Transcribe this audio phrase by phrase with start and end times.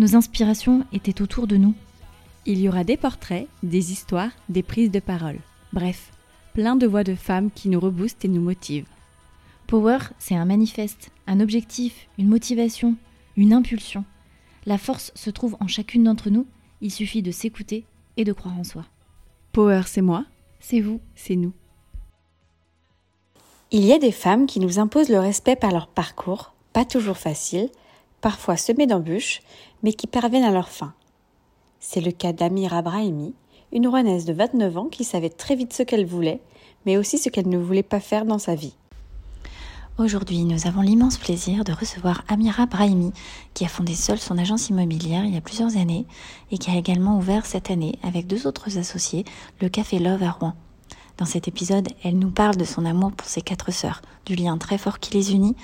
[0.00, 1.74] Nos inspirations étaient autour de nous.
[2.46, 5.38] Il y aura des portraits, des histoires, des prises de parole.
[5.74, 6.10] Bref,
[6.54, 8.88] plein de voix de femmes qui nous reboostent et nous motivent.
[9.66, 12.96] Power, c'est un manifeste, un objectif, une motivation,
[13.36, 14.06] une impulsion.
[14.64, 16.46] La force se trouve en chacune d'entre nous,
[16.80, 17.84] il suffit de s'écouter
[18.16, 18.86] et de croire en soi.
[19.52, 20.24] Power, c'est moi,
[20.60, 21.02] C'est vous.
[21.14, 21.52] c'est nous.
[23.70, 27.18] Il y a des femmes qui nous imposent le respect par leur parcours, pas toujours
[27.18, 27.68] facile,
[28.20, 29.40] parfois semé d'embûches,
[29.82, 30.94] mais qui parviennent à leur fin.
[31.78, 33.34] C'est le cas d'Amira Brahimi,
[33.72, 36.40] une Rouennaise de 29 ans qui savait très vite ce qu'elle voulait,
[36.86, 38.74] mais aussi ce qu'elle ne voulait pas faire dans sa vie.
[39.98, 43.12] Aujourd'hui, nous avons l'immense plaisir de recevoir Amira Brahimi,
[43.52, 46.06] qui a fondé seule son agence immobilière il y a plusieurs années
[46.50, 49.24] et qui a également ouvert cette année, avec deux autres associés,
[49.60, 50.54] le Café Love à Rouen.
[51.20, 54.56] Dans cet épisode, elle nous parle de son amour pour ses quatre sœurs, du lien
[54.56, 55.54] très fort qui les unit,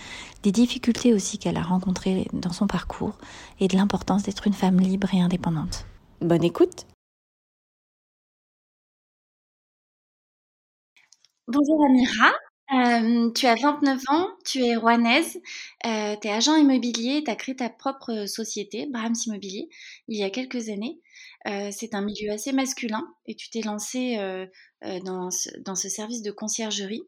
[0.42, 3.16] des difficultés aussi qu'elle a rencontrées dans son parcours
[3.58, 5.86] et de l'importance d'être une femme libre et indépendante.
[6.20, 6.84] Bonne écoute
[11.48, 12.34] Bonjour Amira,
[12.74, 15.38] Euh, tu as 29 ans, tu es rouennaise,
[15.86, 19.70] euh, tu es agent immobilier, tu as créé ta propre société, Brahms Immobilier,
[20.08, 21.00] il y a quelques années.
[21.46, 24.46] Euh, c'est un milieu assez masculin et tu t'es lancé euh,
[24.84, 27.02] euh, dans, ce, dans ce service de conciergerie.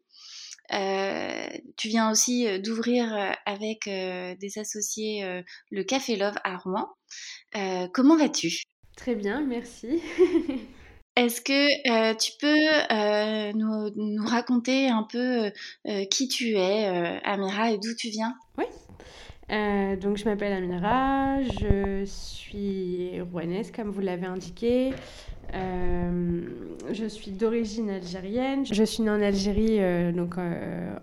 [0.71, 6.87] Euh, tu viens aussi d'ouvrir avec des associés le Café Love à Rouen.
[7.91, 8.61] Comment vas-tu?
[8.95, 9.99] Très bien, merci.
[11.15, 15.51] Est-ce que tu peux nous, nous raconter un peu
[16.11, 16.85] qui tu es,
[17.23, 18.35] Amira, et d'où tu viens?
[18.59, 18.65] Oui.
[19.51, 24.91] Euh, donc, je m'appelle Amira, je suis rouennaise, comme vous l'avez indiqué.
[25.55, 26.41] Euh,
[26.93, 28.63] je suis d'origine algérienne.
[28.71, 30.35] Je suis née en Algérie euh, donc,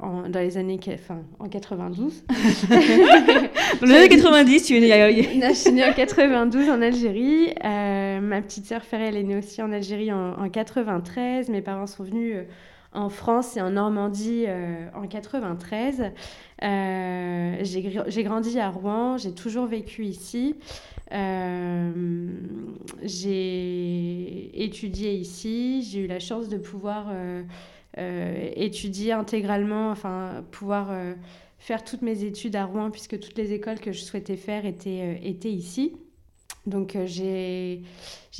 [0.00, 2.22] en- dans les années, enfin, en 92.
[3.80, 6.80] Dans les années 90, tu es née à- Non, je suis née en 92 en
[6.80, 7.52] Algérie.
[7.64, 11.48] Ma petite sœur Ferré, elle est née aussi en Algérie en, en 93.
[11.48, 12.36] Mes parents sont venus
[12.96, 16.12] en France et en Normandie euh, en 93.
[16.64, 20.56] Euh, j'ai gr- j'ai grandi à Rouen, j'ai toujours vécu ici.
[21.12, 21.92] Euh,
[23.02, 27.12] j'ai étudié ici, j'ai eu la chance de pouvoir
[28.56, 30.90] étudier intégralement, enfin pouvoir
[31.58, 35.20] faire toutes mes études à Rouen puisque toutes les écoles que je souhaitais faire étaient,
[35.22, 35.96] étaient ici.
[36.66, 37.82] Donc euh, j'ai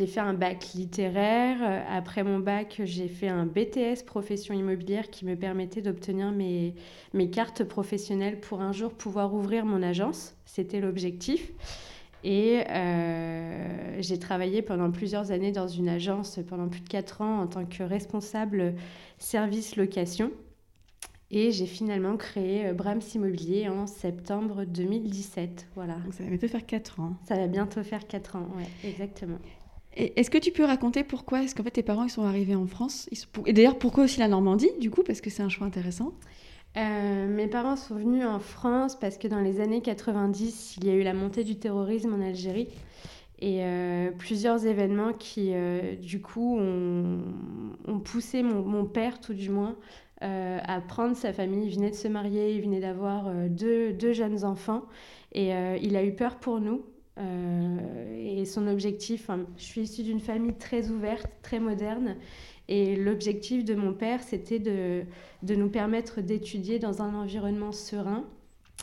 [0.07, 1.59] fait un bac littéraire.
[1.63, 6.75] Euh, Après mon bac, j'ai fait un BTS profession immobilière qui me permettait d'obtenir mes,
[7.15, 10.35] mes cartes professionnelles pour un jour pouvoir ouvrir mon agence.
[10.45, 11.53] C'était l'objectif.
[12.25, 17.41] Et euh, j'ai travaillé pendant plusieurs années dans une agence, pendant plus de 4 ans,
[17.41, 18.75] en tant que responsable
[19.19, 20.33] service location.
[21.31, 25.67] Et j'ai finalement créé euh, Brahms Immobilier en septembre 2017.
[25.75, 25.95] Voilà.
[26.05, 27.17] Donc ça va bientôt faire 4 ans.
[27.27, 29.39] Ça va bientôt faire 4 ans, ouais, exactement.
[29.99, 32.67] Est-ce que tu peux raconter pourquoi est-ce qu'en fait tes parents ils sont arrivés en
[32.67, 33.09] France?
[33.11, 35.67] Ils sont- Et d'ailleurs pourquoi aussi la Normandie du coup parce que c'est un choix
[35.67, 36.13] intéressant?
[36.77, 40.91] Euh, mes parents sont venus en France parce que dans les années 90, il y
[40.91, 42.69] a eu la montée du terrorisme en Algérie
[43.39, 47.21] et euh, plusieurs événements qui, euh, du coup, ont,
[47.89, 49.77] ont poussé mon, mon père, tout du moins,
[50.22, 51.66] euh, à prendre sa famille.
[51.66, 54.84] Il venait de se marier, il venait d'avoir euh, deux, jeunes enfants
[55.33, 56.84] et euh, il a eu peur pour nous.
[57.18, 62.16] Euh, et son objectif, je suis issue d'une famille très ouverte, très moderne.
[62.68, 65.04] Et l'objectif de mon père, c'était de,
[65.42, 68.24] nous permettre d'étudier dans un environnement serein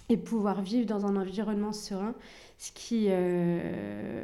[0.09, 2.15] et pouvoir vivre dans un environnement serein,
[2.57, 4.23] ce qui, euh,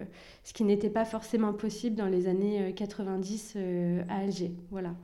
[0.61, 4.51] n'était pas forcément possible dans les années euh, 90 euh, à Alger.
[4.71, 4.95] Voilà.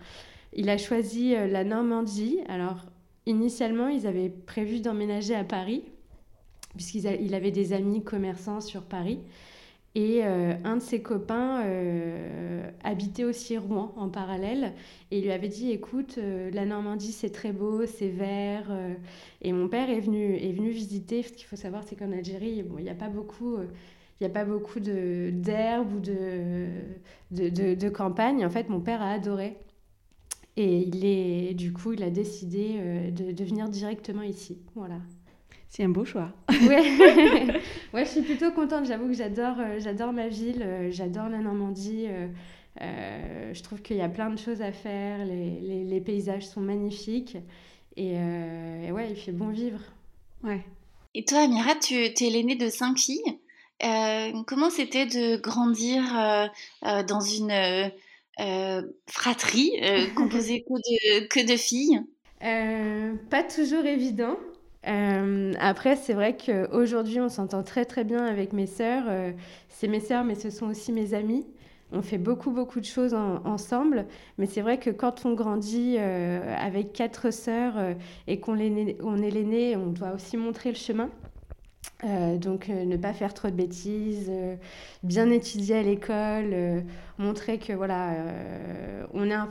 [0.55, 2.39] Il a choisi euh, la Normandie.
[2.47, 2.85] Alors,
[3.25, 5.83] initialement, ils avaient prévu d'emménager à Paris,
[6.75, 9.19] puisqu'il avait des amis commerçants sur Paris.
[9.97, 11.63] Et un de ses copains
[12.83, 14.73] habitait aussi Rouen en parallèle
[15.09, 16.19] et il lui avait dit écoute,
[16.51, 18.77] la Normandie c'est très beau, c'est vert.
[19.41, 21.23] et mon père est venu, est venu visiter.
[21.23, 23.57] Ce qu'il faut savoir, c'est qu'en Algérie, bon, il n'y a pas beaucoup
[24.19, 26.67] il n'y a pas beaucoup d'herbe ou de,
[27.31, 28.45] de, de, campagne.
[28.45, 29.57] En fait, mon père a adoré.
[30.57, 34.57] Et il est, du coup, il a décidé euh, de, de venir directement ici.
[34.75, 34.99] Voilà.
[35.69, 36.31] C'est un beau choix.
[36.49, 37.47] ouais.
[37.93, 38.85] ouais, je suis plutôt contente.
[38.85, 42.07] J'avoue que j'adore, euh, j'adore ma ville, euh, j'adore la Normandie.
[42.79, 45.25] je trouve qu'il y a plein de choses à faire.
[45.25, 47.37] Les, les, les paysages sont magnifiques.
[47.97, 49.79] Et, et, ouais, il fait bon vivre.
[50.43, 50.61] Ouais.
[51.13, 53.39] Et toi, Amira, tu es l'aînée de cinq filles.
[53.83, 56.47] Euh, comment c'était de grandir euh,
[56.85, 57.91] euh, dans une
[59.07, 59.71] fratrie
[60.15, 62.01] composée que de, que de filles
[63.29, 64.37] Pas toujours évident.
[64.83, 69.33] après, c'est vrai qu'aujourd'hui, on s'entend très très bien avec mes sœurs.
[69.69, 71.45] c'est mes sœurs, mais ce sont aussi mes amis.
[71.91, 76.93] On fait beaucoup beaucoup de choses ensemble, mais c'est vrai que quand on grandit avec
[76.93, 77.75] quatre sœurs
[78.27, 81.09] et qu'on on est l'aîné, on doit aussi montrer le chemin.
[82.05, 84.55] Euh, donc euh, ne pas faire trop de bêtises, euh,
[85.03, 86.83] bien étudier à l'école,
[87.17, 88.13] montrer que voilà,
[89.13, 89.47] on a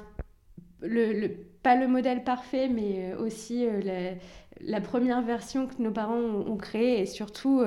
[0.81, 1.29] le,
[1.63, 3.67] pas le modèle parfait, mais aussi
[4.61, 7.63] la, première version que nos parents ont, ont créée et surtout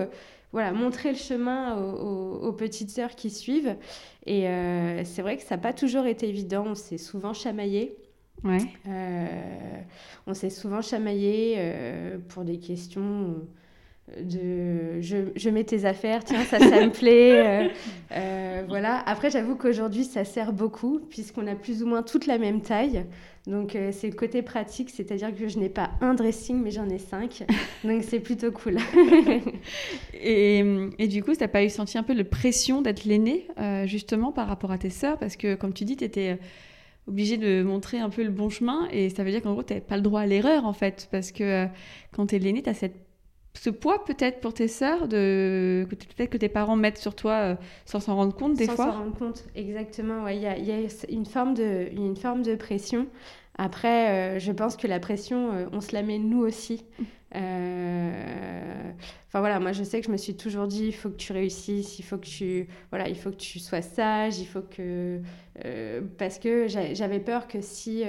[0.53, 3.75] voilà, montrer le chemin aux, petites sœurs qui suivent.
[4.25, 4.45] Et
[5.03, 7.97] c'est vrai que ça n'a pas toujours été évident, on s'est souvent chamaillé.
[8.43, 8.59] Ouais.
[10.27, 11.57] on s'est souvent chamaillé
[12.29, 13.47] pour des questions
[14.15, 17.45] de je, je, mets tes affaires, tiens, ça, ça me plaît.
[17.45, 17.67] Euh,
[18.13, 19.03] euh, voilà.
[19.05, 23.05] Après, j'avoue qu'aujourd'hui, ça sert beaucoup, puisqu'on a plus ou moins toute la même taille.
[23.47, 26.87] Donc, euh, c'est le côté pratique, c'est-à-dire que je n'ai pas un dressing, mais j'en
[26.89, 27.43] ai cinq.
[27.83, 28.77] Donc, c'est plutôt cool.
[30.13, 30.63] et,
[30.99, 33.47] et, du coup, tu n'as pas eu senti un peu de pression d'être l'aînée,
[33.85, 35.17] justement, par rapport à tes sœurs?
[35.17, 36.39] Parce que, comme tu dis, tu étais
[37.07, 39.73] obligée de montrer un peu le bon chemin, et ça veut dire qu'en gros, tu
[39.73, 41.07] n'avais pas le droit à l'erreur, en fait.
[41.11, 41.67] Parce que
[42.11, 43.06] quand tu es l'aînée, tu as cette
[43.57, 45.87] ce poids peut-être pour tes sœurs, de...
[45.89, 47.55] peut-être que tes parents mettent sur toi euh,
[47.85, 50.27] sans s'en rendre compte des fois Sans s'en rendre compte, exactement.
[50.27, 50.77] Il y, a, y, a,
[51.09, 53.07] une forme de, une forme de pression.
[53.57, 56.85] Après, euh, je pense que la pression, euh, on se la met nous aussi.
[57.33, 57.41] Enfin
[59.41, 61.99] voilà, moi je sais que je me suis toujours dit, il faut que tu réussisses,
[61.99, 65.19] il faut que tu, voilà, il faut que tu sois sage, il faut que...
[66.17, 68.03] parce que j'avais peur que si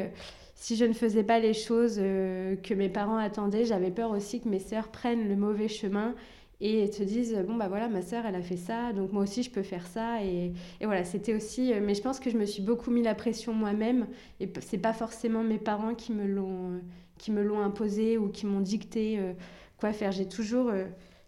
[0.58, 4.40] si je ne faisais pas les choses euh, que mes parents attendaient, j'avais peur aussi
[4.40, 6.16] que mes sœurs prennent le mauvais chemin
[6.60, 9.44] et te disent bon bah voilà ma sœur elle a fait ça donc moi aussi
[9.44, 10.25] je peux faire ça.
[10.25, 10.52] Et,
[10.82, 13.52] voilà c'était aussi euh, mais je pense que je me suis beaucoup mis la pression
[13.52, 14.08] moi-même.
[14.40, 16.81] Et c'est pas forcément mes parents qui me l'ont
[17.19, 19.34] qui me l'ont imposé ou qui m'ont dicté euh,
[19.76, 20.10] quoi faire.
[20.10, 20.72] J'ai toujours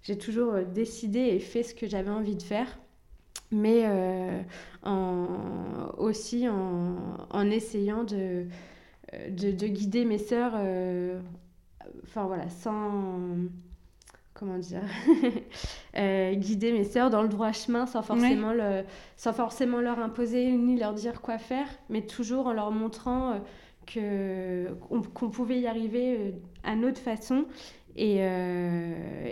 [0.02, 2.80] j'ai toujours décidé et fait ce que j'avais envie de faire.
[3.52, 3.84] Mais
[4.84, 5.26] en,
[5.98, 6.96] aussi en,
[7.30, 8.46] en essayant de
[9.12, 11.20] de, guider mes sœurs, euh,
[12.04, 13.20] enfin voilà, sans
[14.34, 14.82] comment dire,
[15.96, 18.84] euh, guider mes sœurs dans le droit chemin sans forcément, le,
[19.16, 23.38] sans forcément leur imposer ni leur dire quoi faire, mais toujours en leur montrant euh,
[23.86, 24.72] que,
[25.12, 27.46] qu'on, pouvait y arriver à notre façon
[27.96, 28.20] et,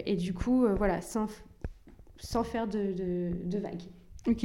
[0.04, 1.28] et du coup, voilà, sans,
[2.18, 3.84] sans faire de, de, vagues.
[4.26, 4.44] Ok.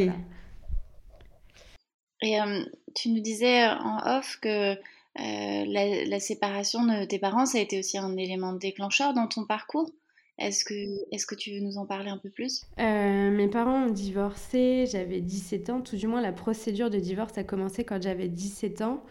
[2.21, 2.37] Et
[2.93, 4.77] tu nous disais en off que
[5.19, 9.45] euh, la, séparation de tes parents, ça a été aussi un élément déclencheur dans ton
[9.45, 9.89] parcours?
[10.39, 12.63] Est-ce que, est que tu veux nous en parler un peu plus?
[12.79, 17.37] Euh, Mes parents ont divorcé, j'avais 17 ans, tout du moins la procédure de divorce
[17.37, 19.03] a commencé quand j'avais 17 ans.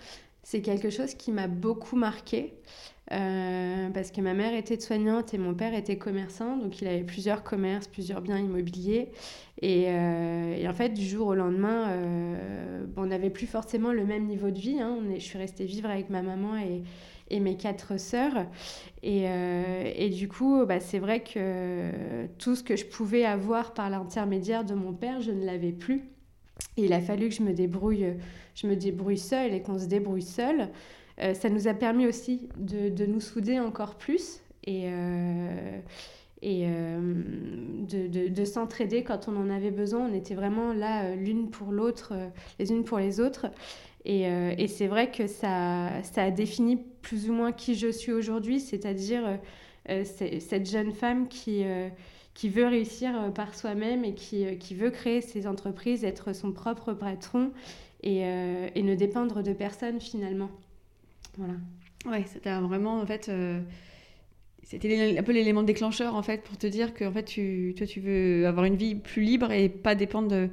[0.42, 2.54] C'est quelque chose qui m'a beaucoup marqué.
[3.12, 7.02] Euh, parce que ma mère était soignante et mon père était commerçant, donc il avait
[7.02, 9.08] plusieurs commerces, plusieurs biens immobiliers.
[9.60, 14.26] Et, euh, en fait, du jour au lendemain, euh, on n'avait plus forcément le même
[14.26, 14.80] niveau de vie.
[14.80, 14.98] Hein.
[15.14, 16.82] Je suis restée vivre avec ma maman et,
[17.40, 18.46] mes quatre sœurs.
[19.02, 24.64] Et, du coup, bah, c'est vrai que tout ce que je pouvais avoir par l'intermédiaire
[24.64, 26.02] de mon père, je ne l'avais plus.
[26.76, 28.06] Il a fallu que je me débrouille,
[28.54, 30.68] je me débrouille seule et qu'on se débrouille seule.
[31.20, 35.78] Euh, ça nous a permis aussi de, nous souder encore plus et, euh,
[36.44, 37.22] euh,
[37.88, 40.08] de, de, de s'entraider quand on en avait besoin.
[40.08, 42.14] On était vraiment là l'une pour l'autre,
[42.58, 43.46] les unes pour les autres.
[44.04, 49.38] Et, c'est vrai que ça, a défini plus ou moins qui je suis aujourd'hui, c'est-à-dire
[49.86, 51.64] cette jeune femme qui
[52.48, 57.52] veut réussir par soi-même et qui, veut créer ses entreprises, être son propre patron
[58.02, 58.24] et
[58.82, 60.50] ne dépendre de personne finalement.
[61.36, 61.54] Voilà.
[62.06, 63.28] Ouais, c'était vraiment en fait.
[63.28, 63.60] Euh,
[64.62, 67.86] c'était un peu l'élément déclencheur en fait pour te dire que en fait tu, toi
[67.86, 70.48] tu veux avoir une vie plus libre et pas dépendre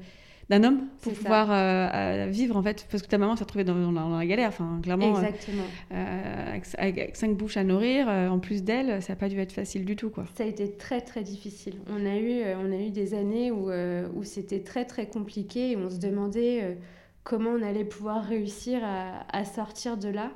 [0.50, 2.88] d'un homme pour pouvoir euh, vivre en fait.
[2.90, 5.64] Parce que ta maman s'est retrouvée dans, la galère enfin clairement euh, exactement.
[5.94, 9.86] euh, avec, cinq bouches à nourrir en plus d'elle ça n'a pas dû être facile
[9.86, 10.26] du tout quoi.
[10.36, 11.76] Ça a été très très difficile.
[11.90, 15.78] On a eu on a eu des années où, où c'était très très compliqué et
[15.78, 16.78] on se demandait
[17.24, 20.32] comment on allait pouvoir réussir à, à sortir de là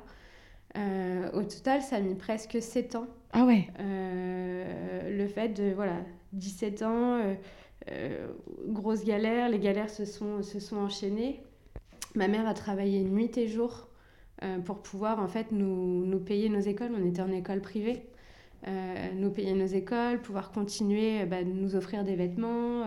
[0.76, 5.98] au total ça a mis presque sept ans ah ouais le fait de voilà
[6.32, 7.20] 17 ans
[7.90, 8.28] euh,
[8.66, 11.40] grosse galère, les galères se sont, se sont enchaînées.
[12.14, 13.88] Ma mère a travaillé nuit et jour
[14.42, 16.92] euh, pour pouvoir en fait nous, nous, payer nos écoles.
[16.96, 18.02] On était en école privée.
[18.66, 22.86] Euh, nous payer nos écoles, pouvoir continuer, bah, nous offrir des vêtements,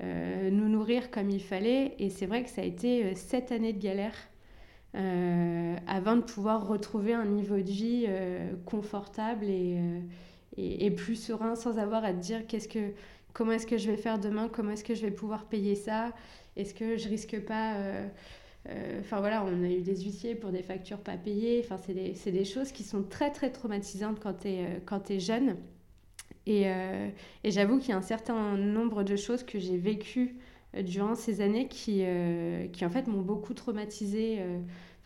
[0.00, 1.96] nous nourrir comme il fallait.
[1.98, 4.14] Et c'est vrai que ça a été sept années de galère
[4.94, 8.06] avant de pouvoir retrouver un niveau de vie
[8.64, 9.78] confortable et,
[10.56, 12.92] et, et, plus serein sans avoir à te dire qu'est-ce que
[13.32, 16.12] comment est-ce que je vais faire demain, comment est-ce que je vais pouvoir payer ça,
[16.56, 17.76] est-ce que je risque pas...
[17.76, 18.08] Euh,
[18.68, 21.62] euh, enfin voilà, on a eu des huissiers pour des factures pas payées.
[21.64, 25.56] Enfin, c'est des, des, choses qui sont très très traumatisantes quand tu euh, es jeune.
[26.46, 26.64] Et,
[27.44, 30.36] et j'avoue qu'il y a un certain nombre de choses que j'ai vécues
[30.84, 32.04] durant ces années qui,
[32.72, 34.38] qui en fait m'ont beaucoup traumatisée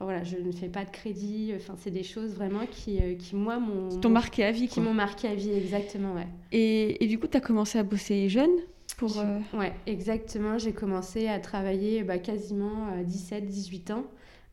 [0.04, 1.52] voilà, je ne fais pas de crédit.
[1.56, 3.88] Enfin, c'est des choses vraiment qui, euh, qui moi, m'ont.
[3.88, 6.26] Qui t'ont marqué à vie, Qui m'ont marqué à vie, exactement, ouais.
[6.52, 8.50] Et, et du coup, tu as commencé à bosser jeune
[8.96, 9.18] pour.
[9.18, 10.58] Euh, ouais, exactement.
[10.58, 14.04] J'ai commencé à travailler bah, quasiment à 17, 18 ans.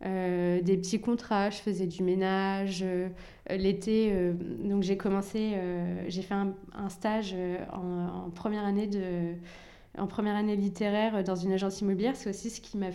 [0.03, 2.84] Euh, des petits contrats, je faisais du ménage.
[3.50, 4.13] L'été,
[4.63, 5.53] donc j'ai commencé,
[6.08, 7.36] j'ai fait un, un stage
[7.74, 9.36] en, en, première année de,
[9.98, 12.15] en première année littéraire dans une agence immobilière.
[12.15, 12.91] C'est aussi ce qui m'a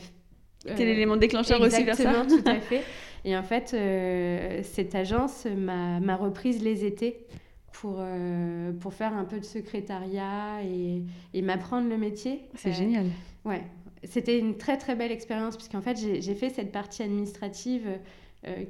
[0.67, 2.25] c'était euh, l'élément déclencheur aussi vers ça.
[2.29, 2.83] tout à fait.
[3.25, 7.26] Et en fait, euh, cette agence m'a reprise les étés
[7.73, 11.03] pour, euh, pour faire un peu de secrétariat et,
[11.35, 12.43] et m'apprendre le métier.
[12.55, 13.07] C'est génial.
[13.45, 13.62] Ouais,
[14.05, 17.88] c'était une très très belle expérience puisqu'en fait j'ai fait cette partie administrative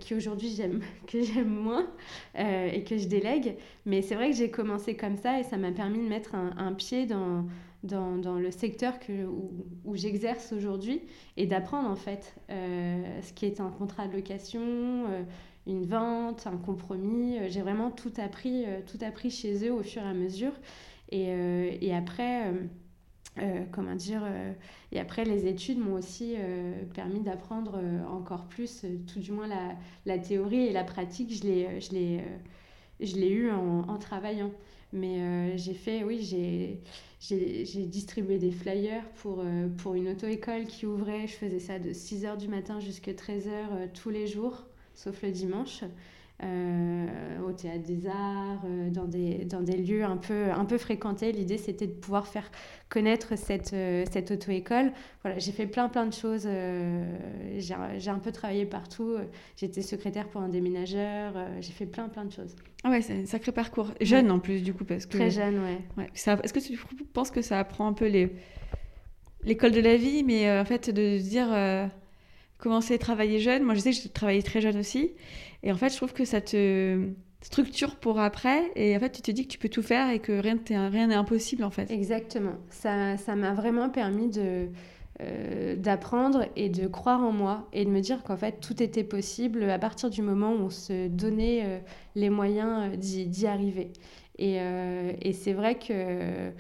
[0.01, 1.87] qui aujourd'hui j'aime que j'aime moins
[2.35, 3.57] et que je délègue.
[3.85, 6.53] Mais c'est vrai que j'ai commencé comme ça et ça m'a permis de mettre un,
[6.57, 7.45] un pied dans,
[7.83, 9.51] dans, dans, le secteur que, où,
[9.85, 11.03] où j'exerce aujourd'hui
[11.37, 15.23] et d'apprendre en fait euh, ce qui est un contrat de location, euh,
[15.67, 17.39] une vente, un compromis.
[17.39, 20.53] Euh, j'ai vraiment tout appris, tout appris chez eux au fur et à mesure.
[21.11, 21.29] Et,
[21.81, 22.53] et après,
[23.71, 24.25] comment dire,
[24.91, 26.35] et après les études m'ont aussi
[26.95, 27.81] permis d'apprendre
[28.11, 32.21] encore plus, tout du moins la, la, théorie et la pratique, je l'ai, je
[32.99, 34.51] je l'ai eu en, en travaillant.
[34.97, 36.23] Mais j'ai fait, oui,
[37.21, 41.27] j'ai distribué des flyers pour, euh, pour une auto-école qui ouvrait.
[41.27, 45.31] Je faisais ça de 6h du matin jusqu'à 13h euh, tous les jours, sauf le
[45.31, 45.85] dimanche.
[46.43, 47.07] Euh,
[47.49, 51.33] au théâtre des arts, dans, des, dans des lieux un peu, un peu fréquentés.
[51.33, 52.51] L'idée, c'était de pouvoir faire
[52.91, 53.75] connaître cette,
[54.13, 54.93] cette auto-école.
[55.23, 56.47] Voilà, j'ai fait plein, plein de choses.
[56.47, 59.17] j'ai un peu travaillé partout.
[59.57, 61.33] J'étais secrétaire pour un déménageur.
[61.61, 62.55] j'ai fait plein, plein de choses.
[62.85, 63.91] Ah ouais, c'est un sacré parcours.
[64.01, 65.17] Jeune en plus, du coup, parce que...
[65.17, 65.79] Très jeune, ouais.
[65.99, 66.79] ouais Est-ce que tu
[67.13, 68.31] penses que ça apprend un peu les...
[69.43, 71.49] l'école de la vie, mais euh, en fait, de se dire...
[71.53, 71.87] Euh,
[72.59, 73.65] commencer à travailler jeune?
[73.65, 75.13] Moi, je sais que j'ai travaillé très jeune aussi.
[75.67, 77.09] Et en fait, je trouve que ça te
[77.43, 78.71] structure pour après.
[78.77, 81.15] Et en fait, tu te dis que tu peux tout faire et que rien n'est
[81.15, 81.91] impossible, en fait.
[81.91, 82.55] Exactement.
[82.71, 84.69] Ça m'a vraiment permis de
[85.23, 89.03] euh, d'apprendre et de croire en moi et de me dire qu'en fait tout était
[89.03, 91.79] possible à partir du moment où on se donnait euh,
[92.17, 93.95] les moyens euh, d'y arriver.
[94.39, 94.59] Et,
[95.23, 96.51] et c'est vrai que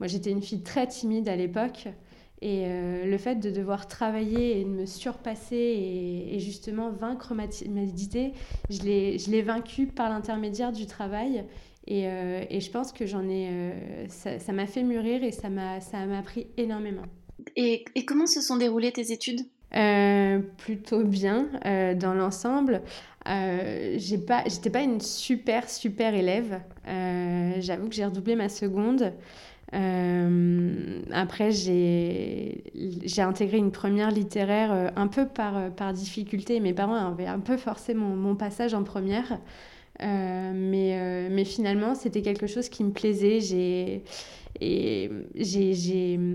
[0.00, 1.88] moi j'étais une fille très timide à l'époque
[2.42, 2.66] et
[3.04, 8.32] le fait de devoir travailler et de me surpasser et, et justement vaincre ma timidité,
[8.68, 11.44] je l'ai vaincu par l'intermédiaire du travail
[11.86, 13.48] et, et, je pense que j'en ai,
[14.08, 15.78] ça m'a fait mûrir et ça m'a
[16.18, 17.06] appris énormément.
[17.54, 19.40] Et, comment se sont déroulées tes études?
[19.74, 22.82] Euh, Plutôt bien euh, dans l'ensemble.
[23.28, 26.60] Euh, j'ai pas, j'étais pas une super super élève.
[26.86, 29.12] Euh, j'avoue que j'ai redoublé ma seconde.
[29.72, 32.62] Après, j'ai,
[33.18, 36.60] intégré une première littéraire un peu par, par difficulté.
[36.60, 39.38] Mes parents avaient un peu forcé mon, passage en première.
[40.00, 43.40] mais, mais finalement, c'était quelque chose qui me plaisait.
[43.40, 44.02] J'ai,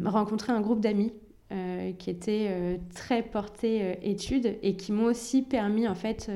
[0.05, 1.13] rencontré un groupe d'amis
[1.51, 6.31] euh, qui étaient euh, très portés euh, études et qui m'ont aussi permis, en fait,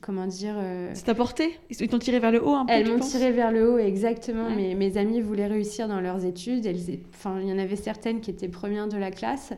[0.00, 0.56] comment dire...
[0.94, 1.58] C'est ta portée?
[1.70, 4.50] Ils t'ont tiré vers le haut un peu Elles m'ont tiré vers le haut, exactement.
[4.50, 6.66] Mes, mes amis voulaient réussir dans leurs études.
[6.66, 6.78] Elles,
[7.14, 9.52] enfin, il y en avait certaines qui étaient premières de la classe.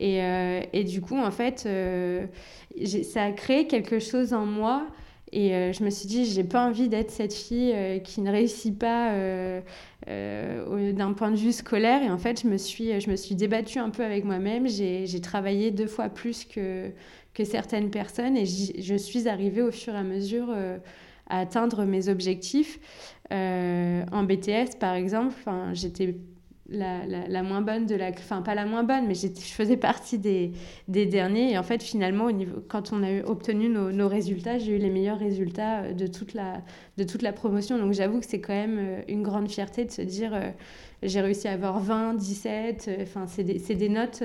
[0.00, 0.20] Et,
[0.72, 1.68] et du coup, en fait,
[3.04, 4.86] ça a créé quelque chose en moi
[5.32, 7.74] Et je me suis dit, j'ai pas envie d'être cette fille
[8.04, 9.12] qui ne réussit pas
[10.06, 12.02] d'un point de vue scolaire.
[12.02, 14.68] Et en fait, je me suis, je me suis débattue un peu avec moi-même.
[14.68, 16.90] J'ai travaillé deux fois plus que,
[17.34, 20.54] que certaines personnes et je suis arrivée au fur et à mesure
[21.26, 22.78] à atteindre mes objectifs.
[23.30, 25.34] en BTS, par exemple,
[25.72, 26.14] j'étais
[26.68, 28.10] la, la, moins bonne de la...
[28.10, 30.52] Enfin, pas la moins bonne, mais je faisais partie des,
[30.88, 31.52] des, derniers.
[31.52, 34.78] Et en fait, finalement, au niveau, quand on a eu, obtenu nos, résultats, j'ai eu
[34.78, 36.62] les meilleurs résultats euh, de toute la,
[36.96, 37.78] de toute la promotion.
[37.78, 40.34] Donc j'avoue que c'est quand même euh, une grande fierté de se dire...
[40.34, 40.50] Euh,
[41.04, 42.90] j'ai réussi à avoir 20, 17.
[43.02, 44.22] Enfin, c'est des, des, notes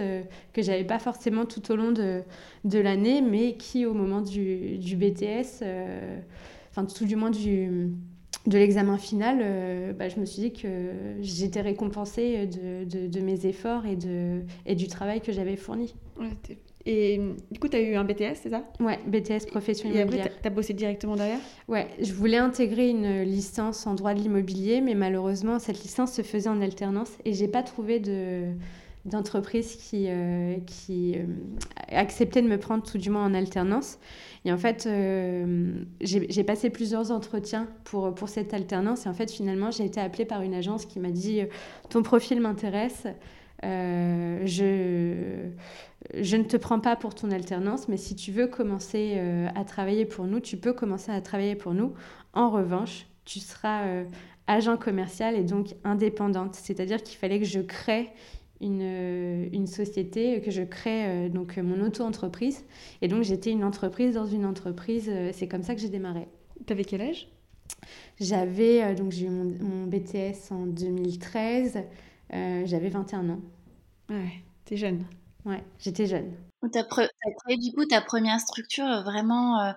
[0.53, 2.21] que j'avais pas forcément tout au long de,
[2.63, 5.63] de l'année, mais qui, au moment du, du BTS,
[6.71, 7.91] enfin, tout du moins du
[8.47, 13.45] de l'examen final, euh, bah, je me suis dit que j'étais récompensée de, de, mes
[13.45, 15.95] efforts et, de, et du travail que j'avais fourni.
[16.91, 18.63] Et du coup, tu as eu un BTS, c'est ça?
[18.79, 20.25] Ouais, BTS profession immobilière.
[20.25, 21.37] Et après, tu as bossé directement derrière?
[21.67, 26.23] Ouais, je voulais intégrer une licence en droit de l'immobilier, mais malheureusement, cette licence se
[26.23, 28.53] faisait en alternance et j'ai pas trouvé de
[29.05, 31.23] d'entreprise qui, euh, qui euh,
[31.87, 33.97] acceptait de me prendre tout du moins en alternance.
[34.43, 39.05] Et en fait, euh, j'ai passé plusieurs entretiens pour, pour cette alternance.
[39.05, 41.41] Et en fait, finalement, j'ai été appelée par une agence qui m'a dit
[41.89, 43.07] Ton profil m'intéresse.
[43.63, 45.49] Je,
[46.13, 49.19] je ne te prends pas pour ton alternance, mais si tu veux commencer
[49.55, 51.93] à travailler pour nous, tu peux commencer à travailler pour nous.
[52.33, 54.05] En revanche, tu seras
[54.49, 56.55] agent commercial et donc indépendante.
[56.55, 58.09] C'est-à-dire qu'il fallait que je crée
[58.61, 62.65] une, euh, une, société, que je crée euh, donc mon auto-entreprise.
[63.01, 65.07] Et donc j'étais une entreprise dans une entreprise.
[65.09, 66.27] Euh, c'est comme ça que j'ai démarré.
[66.65, 67.29] Tu avais quel âge?
[68.19, 71.83] J'avais, donc j'ai eu mon, BTS en 2013.
[72.31, 73.41] J'avais 21 ans.
[74.09, 75.05] Ouais, t'es jeune.
[75.45, 76.33] Ouais, j'étais jeune.
[76.71, 79.73] Tu as, créé du coup ta première structure vraiment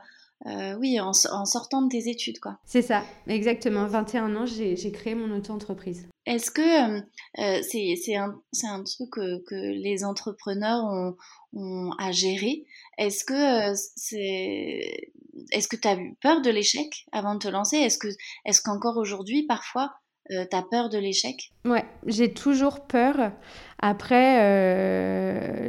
[0.46, 2.58] euh, oui, en, sortant de tes études, quoi.
[2.64, 3.86] C'est ça, exactement.
[3.86, 6.08] 21 ans, j'ai créé mon auto-entreprise.
[6.26, 7.00] Est-ce que euh,
[7.38, 11.14] euh, c'est un, un, truc que, les entrepreneurs
[11.52, 12.64] ont, à gérer?
[12.98, 15.12] Est-ce que c'est
[15.50, 17.76] est-ce que tu as eu peur de l'échec avant de te lancer?
[17.76, 18.08] Est-ce que
[18.44, 19.94] est-ce qu'encore aujourd'hui, parfois,
[20.28, 21.52] tu as peur de l'échec?
[21.64, 23.32] Ouais, j'ai toujours peur.
[23.80, 24.38] Après,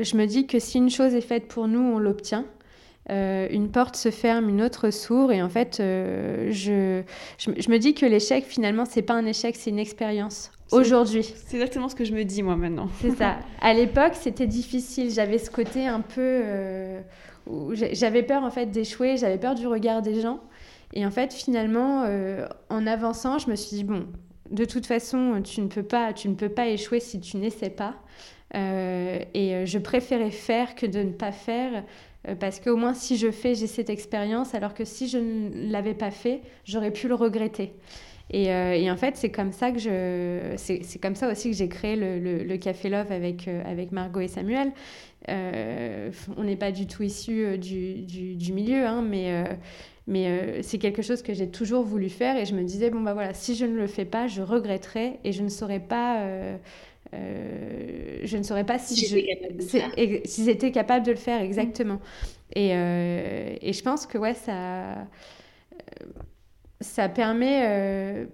[0.04, 2.46] je me dis que si une chose est faite pour nous, on l'obtient.
[3.10, 5.32] Euh, une porte se ferme, une autre s'ouvre.
[5.32, 7.04] Et en fait, euh, je,
[7.38, 10.52] je, me dis que l'échec, finalement, c'est pas un échec, c'est une expérience.
[10.72, 11.24] Aujourd'hui.
[11.24, 12.88] C'est exactement ce que je me dis, moi, maintenant.
[13.02, 13.38] C'est ça.
[13.62, 15.12] À l'époque, c'était difficile.
[15.12, 16.22] J'avais ce côté un peu.
[16.22, 17.02] Euh,
[17.92, 19.18] j'avais peur, en fait, d'échouer.
[19.18, 20.40] J'avais peur du regard des gens.
[20.94, 22.06] Et en fait, finalement,
[22.70, 24.06] en avançant, je me suis dit, bon,
[24.52, 27.70] de toute façon, tu ne peux pas, tu ne peux pas échouer si tu n'essaies
[27.70, 27.96] pas.
[28.54, 31.84] et je préférais faire que de ne pas faire
[32.28, 35.72] euh, parce qu'au moins si je fais, j'ai cette expérience, alors que si je ne
[35.72, 37.74] l'avais pas fait, j'aurais pu le regretter.
[38.32, 41.68] Et, euh, en fait, c'est comme ça que je, c'est comme ça aussi que j'ai
[41.68, 44.72] créé le, le, Café Love avec euh, avec Margot et Samuel.
[45.28, 49.44] on n'est pas du tout issus du, du, du, milieu, hein, mais
[50.08, 52.38] mais c'est quelque chose que j'ai toujours voulu faire.
[52.38, 55.20] Et je me disais bon bah voilà, si je ne le fais pas, je regretterai
[55.24, 56.20] et je ne saurais pas
[57.14, 62.00] euh, je ne saurais pas si, si j'étais capable de le faire exactement.
[62.56, 64.96] Et, euh, et, je pense que ouais, ça, euh,
[66.82, 68.28] ça permet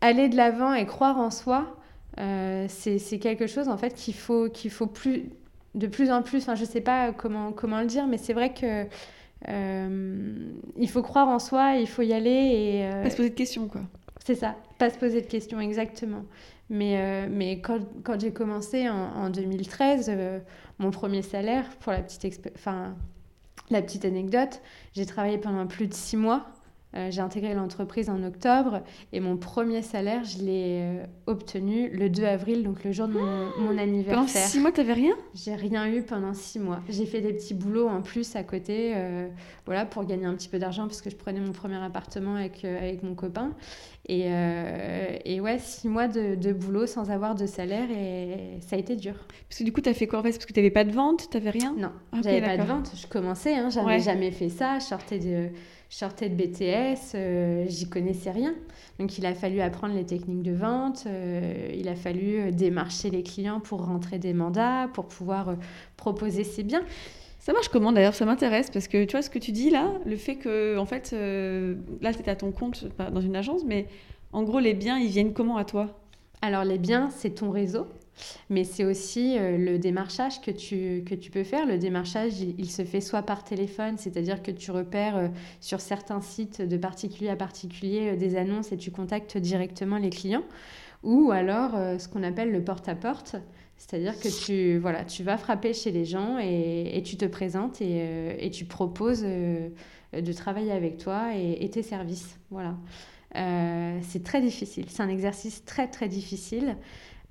[0.00, 1.76] aller de l'avant et croire en soi.
[2.16, 5.30] c'est quelque chose en fait qu'il faut qu'il faut plus
[5.74, 6.42] de plus en plus.
[6.42, 8.86] Enfin, je sais pas comment comment le dire, mais c'est vrai que
[9.46, 13.68] il faut croire en soi, il faut y aller et pas se poser de questions
[13.68, 13.82] quoi.
[14.24, 16.24] C'est ça, pas se poser de questions exactement.
[16.68, 20.40] Mais, euh, mais quand, quand j'ai commencé en, en 2013, euh,
[20.78, 22.96] mon premier salaire, pour la petite, enfin,
[23.70, 24.60] la petite anecdote,
[24.94, 26.46] j'ai travaillé pendant plus de six mois
[26.94, 28.80] euh, j'ai intégré l'entreprise en octobre
[29.12, 33.12] et mon premier salaire, je l'ai euh, obtenu le 2 avril, donc le jour de
[33.12, 34.14] mon, anniversaire.
[34.14, 35.14] Pendant six mois, tu n'avais rien?
[35.34, 36.80] J'ai rien eu pendant six mois.
[36.88, 39.28] J'ai fait des petits boulots en plus à côté, euh,
[39.66, 42.64] voilà, pour gagner un petit peu d'argent parce que je prenais mon premier appartement avec,
[42.64, 43.52] avec mon copain.
[44.08, 44.30] Et,
[45.24, 48.94] et ouais, six mois de, de, boulot sans avoir de salaire et ça a été
[48.94, 49.14] dur.
[49.48, 50.30] Parce que du coup, tu as fait quoi en fait?
[50.30, 51.28] Parce que tu n'avais pas de vente?
[51.28, 51.74] Tu n'avais rien?
[51.76, 52.92] Non, ah, j'avais pas de vente.
[52.94, 54.78] Je commençais, hein, j'avais jamais fait ça.
[54.78, 55.50] Je sortais de
[55.88, 58.54] je sortais de BTS, euh, j'y connaissais rien.
[58.98, 63.10] Donc il a fallu apprendre les techniques de vente, euh, il a fallu euh, démarcher
[63.10, 65.54] les clients pour rentrer des mandats, pour pouvoir
[65.96, 66.82] proposer ses biens.
[67.38, 68.14] Ça marche comment d'ailleurs?
[68.14, 70.86] Ça m'intéresse parce que tu vois ce que tu dis là, le fait que en
[70.86, 71.12] fait
[72.00, 73.86] là tu à ton compte dans une agence, mais
[74.32, 75.96] en gros les biens ils viennent comment à toi?
[76.42, 77.86] Alors les biens c'est ton réseau.
[78.50, 81.66] Mais c'est aussi euh, le démarchage que tu, que tu peux faire.
[81.66, 85.28] Le démarchage, il, se fait soit par téléphone, c'est-à-dire que tu repères euh,
[85.60, 90.10] sur certains sites de particulier à particulier euh, des annonces et tu contactes directement les
[90.10, 90.44] clients,
[91.02, 93.36] ou alors ce qu'on appelle le porte-à-porte.
[93.76, 97.80] C'est-à-dire que tu, voilà, tu vas frapper chez les gens et, et tu te présentes
[97.82, 102.38] et, et tu proposes de travailler avec toi et, tes services.
[102.50, 102.76] Voilà.
[103.34, 104.86] c'est très difficile.
[104.88, 106.76] C'est un exercice très très difficile.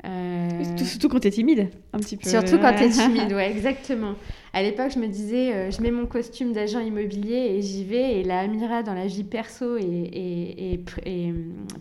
[0.04, 0.78] Euh...
[0.78, 2.30] Surtout quand tu es timide, un petit peu.
[2.30, 4.16] Surtout quand tu es timide, ouais, exactement.
[4.56, 8.20] À l'époque, je me disais, euh, je mets mon costume d'agent immobilier et j'y vais.
[8.20, 11.34] Et la Amira, dans la vie perso et, et, et, et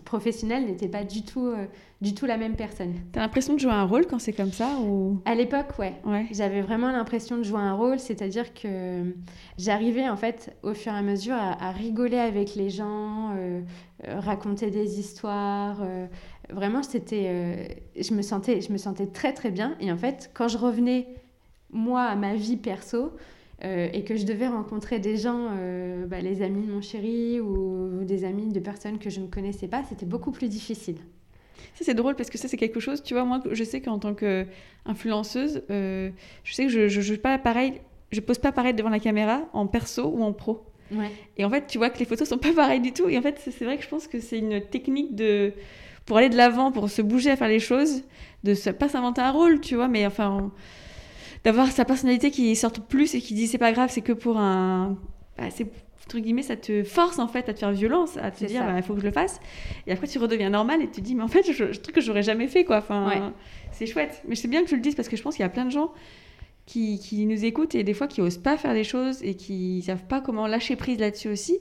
[0.03, 1.67] professionnelle, n'était pas du tout, euh,
[2.01, 2.93] du tout la même personne.
[3.13, 5.21] Tu as l'impression de jouer un rôle quand c'est comme ça ou...
[5.23, 5.93] À l'époque, ouais.
[6.05, 6.25] ouais.
[6.31, 9.15] J'avais vraiment l'impression de jouer un rôle, c'est-à-dire que
[9.57, 13.37] j'arrivais, en fait, au fur et à mesure, à, à rigoler avec les gens,
[14.05, 15.81] raconter des histoires
[16.49, 17.67] vraiment, c'était, euh,
[17.99, 19.75] je, me sentais, je me sentais très très bien.
[19.79, 21.07] Et en fait, quand je revenais,
[21.71, 23.11] moi, à ma vie perso,
[23.63, 27.39] euh, et que je devais rencontrer des gens, euh, bah, les amis de mon chéri
[27.39, 30.97] ou, des amis de personnes que je ne connaissais pas, c'était beaucoup plus difficile.
[31.73, 33.99] Ça, c'est drôle parce que ça, c'est quelque chose, tu vois, moi, je sais qu'en
[33.99, 36.11] tant qu'influenceuse, je
[36.53, 37.81] sais que je, je, je, pas pareil,
[38.11, 40.65] je pose pas pareil devant la caméra en perso ou en pro.
[40.91, 41.09] Ouais.
[41.37, 43.09] Et en fait, tu vois que les photos sont pas pareilles du tout.
[43.09, 45.53] Et en fait, c'est vrai que je pense que c'est une technique de
[46.05, 48.03] pour aller de l'avant, pour se bouger à faire les choses,
[48.43, 50.51] de ne pas s'inventer un rôle, tu vois, mais enfin,
[51.43, 54.37] d'avoir sa personnalité qui sorte plus et qui dit c'est pas grave, c'est que pour
[54.37, 54.97] un.
[55.37, 55.67] Bah, c'est
[56.05, 58.73] entre guillemets, ça te force en fait à te faire violence, à te dire il
[58.75, 59.39] bah, faut que je le fasse.
[59.87, 61.95] Et après tu redeviens normal et tu te dis mais en fait, je, je truc
[61.95, 62.77] que j'aurais jamais fait quoi.
[62.77, 63.33] Enfin,
[63.71, 64.21] c'est chouette.
[64.27, 65.65] Mais c'est bien que je le dise parce que je pense qu'il y a plein
[65.65, 65.91] de gens
[66.67, 69.81] qui, qui, nous écoutent et des fois qui osent pas faire les choses et qui
[69.81, 71.59] savent pas comment lâcher prise là-dessus aussi.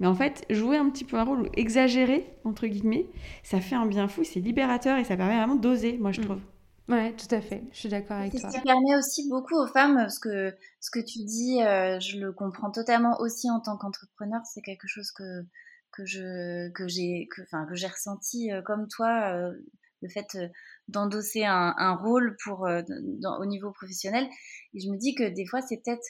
[0.00, 3.06] Mais en fait, jouer un petit peu un rôle exagéré, entre guillemets,
[3.42, 6.24] ça fait un bien fou, c'est libérateur et ça permet vraiment d'oser, moi je mm.
[6.24, 6.40] trouve.
[6.88, 7.64] Ouais, tout à fait.
[7.70, 8.50] Je suis d'accord avec toi.
[8.50, 12.32] Ça permet aussi beaucoup aux femmes, parce que ce que tu dis, euh, je le
[12.32, 14.40] comprends totalement aussi en tant qu'entrepreneur.
[14.46, 15.44] C'est quelque chose que
[15.92, 19.52] que je que j'ai que enfin que j'ai ressenti euh, comme toi, euh,
[20.00, 20.38] le fait
[20.86, 24.26] d'endosser un, un, rôle pour au niveau professionnel.
[24.72, 26.06] Et je me dis que des fois, c'est peut-être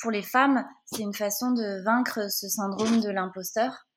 [0.00, 3.88] pour les femmes, c'est une façon de vaincre ce syndrome de l'imposteur,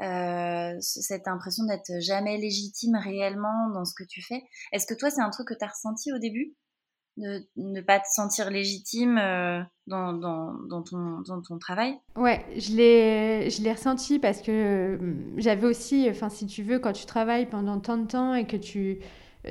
[0.00, 4.42] euh, cette impression d'être jamais légitime réellement dans ce que tu fais.
[4.72, 6.54] Est-ce que toi, c'est un truc que tu as ressenti au début?
[7.16, 11.98] De ne pas te sentir légitime euh, dans, ton, dans, ton, travail?
[12.16, 16.78] Ouais, je l'ai, je l'ai ressenti parce que euh, j'avais aussi, enfin si tu veux,
[16.78, 19.00] quand tu travailles pendant tant de temps et que tu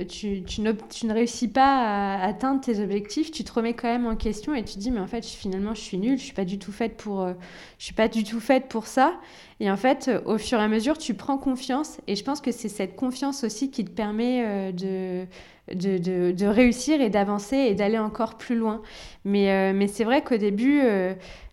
[0.08, 4.14] tu, tu, ne, réussis pas à atteindre tes objectifs, tu te remets quand même en
[4.14, 6.44] question et tu te dis mais en fait finalement je suis nulle, je suis pas
[6.44, 7.32] du tout faite pour euh,
[7.78, 9.18] je suis pas du tout faite pour ça
[9.58, 12.52] et en fait au fur et à mesure tu prends confiance et je pense que
[12.52, 15.26] c'est cette confiance aussi qui te permet euh, de,
[15.74, 18.82] de, de, de, réussir et d'avancer et d'aller encore plus loin.
[19.24, 20.82] Mais, mais c'est vrai qu'au début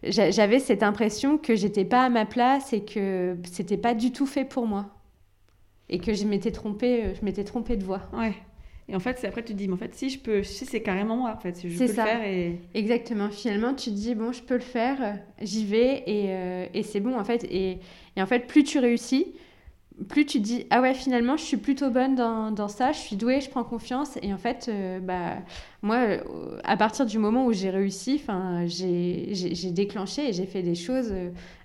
[0.03, 4.25] j'avais cette impression que j'étais pas à ma place et que c'était pas du tout
[4.25, 4.96] fait pour moi
[5.89, 8.01] et que je m'étais trompée, euh, je m'étais trompée de voix.
[8.13, 8.33] Ouais.
[8.89, 10.81] Et en fait, après, tu te dis, mais en fait, si je peux, si c'est
[10.81, 12.03] carrément moi, en fait, je peux ça.
[12.03, 12.23] le faire.
[12.23, 12.59] Et...
[12.73, 13.29] Exactement.
[13.29, 17.01] Finalement, tu te dis, bon, je peux le faire, j'y vais, et, euh, et c'est
[17.01, 17.43] bon, en fait.
[17.45, 17.79] Et,
[18.15, 19.33] et, en fait, plus tu réussis,
[20.07, 22.99] plus tu te dis, ah ouais, finalement, je suis plutôt bonne dans, dans ça, je
[22.99, 24.17] suis douée, je prends confiance.
[24.21, 25.39] Et en fait, euh, bah,
[25.81, 26.05] moi,
[26.63, 28.23] à partir du moment où j'ai réussi,
[28.67, 31.13] j'ai déclenché et j'ai fait des choses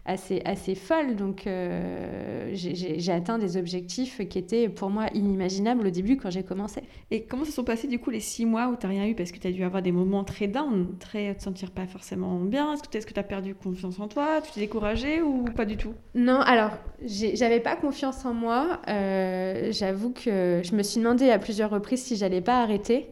[0.05, 1.17] assez, assez folle.
[1.17, 6.43] Donc, euh, j'ai atteint des objectifs qui étaient pour moi inimaginables au début quand j'ai
[6.43, 6.83] commencé.
[7.11, 9.15] Et comment se sont passés du coup les six mois où tu n'as rien eu?
[9.15, 12.41] Parce que tu as dû avoir des moments très down, très te sentir pas forcément
[12.41, 12.75] bien.
[12.75, 14.41] Est-ce que tu as perdu confiance en toi?
[14.43, 15.95] Tu t'es découragée ou pas du tout?
[16.15, 16.71] Non, alors,
[17.05, 18.81] j'avais pas confiance en moi.
[18.89, 23.07] Euh, j'avoue que je me suis demandé à plusieurs reprises si j'allais pas arrêter.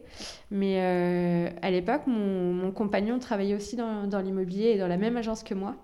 [0.51, 4.97] Mais euh, à l'époque, mon, mon, compagnon travaillait aussi dans, dans l'immobilier et dans la
[4.97, 5.75] même agence que moi.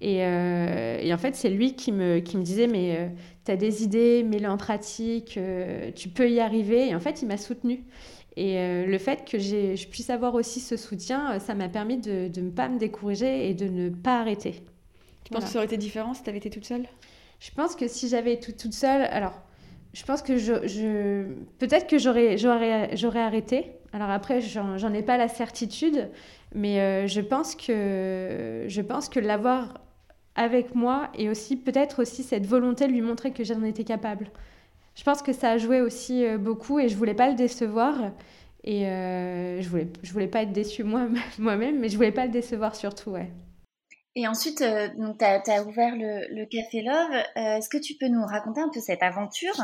[0.00, 3.08] Et, euh, et, en fait, c'est lui qui me, qui me disait, mais euh,
[3.44, 6.88] tu as des idées, mets-les en pratique, euh, tu peux y arriver.
[6.88, 7.84] Et en fait, il m'a soutenue.
[8.36, 12.30] Et euh, le fait que je puisse avoir aussi ce soutien, ça m'a permis de
[12.40, 14.52] ne pas me décourager et de ne pas arrêter.
[14.52, 15.40] Tu voilà.
[15.40, 16.86] penses que ça aurait été différent si tu avais été toute seule?
[17.40, 19.42] Je pense que si j'avais été toute, seule, alors
[19.92, 21.24] je pense que je, je...
[21.58, 23.72] peut-être que j'aurais arrêté.
[23.92, 26.08] Alors après, j'en ai pas la certitude,
[26.54, 29.74] mais je pense que, je pense que l'avoir
[30.38, 34.30] avec moi et aussi peut-être aussi cette volonté de lui montrer que j'en étais capable.
[34.94, 37.94] Je pense que ça a joué aussi euh, beaucoup et je voulais pas le décevoir.
[38.64, 42.26] Et euh, je voulais, je voulais pas être déçue moi, moi-même, mais je voulais pas
[42.26, 43.30] le décevoir surtout, ouais.
[44.14, 47.22] Et ensuite, euh, tu as, ouvert le, Café Love.
[47.36, 49.54] Euh, Est-ce que tu peux nous raconter un peu cette aventure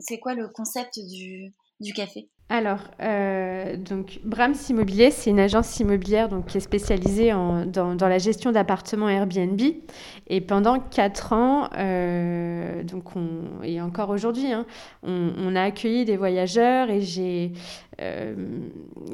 [0.00, 2.28] C'est quoi le concept du café?
[2.52, 8.18] Alors, euh, donc Brahms Immobilier, c'est une agence immobilière donc, qui est spécialisée dans, la
[8.18, 9.60] gestion d'appartements Airbnb.
[10.26, 14.66] Et pendant quatre ans, euh, donc on, et encore aujourd'hui, hein,
[15.04, 17.52] on, a accueilli des voyageurs et j'ai,
[18.00, 18.34] euh,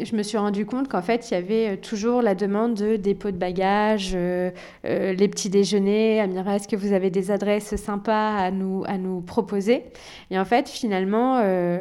[0.03, 3.31] je me suis rendu compte qu'en fait, il y avait toujours la demande de dépôt
[3.31, 4.51] de bagages, euh,
[4.85, 6.21] euh, les petits déjeuners.
[6.21, 9.85] Amira, est-ce que vous avez des adresses sympas à nous, à nous proposer?
[10.31, 11.81] Et en fait, finalement, euh,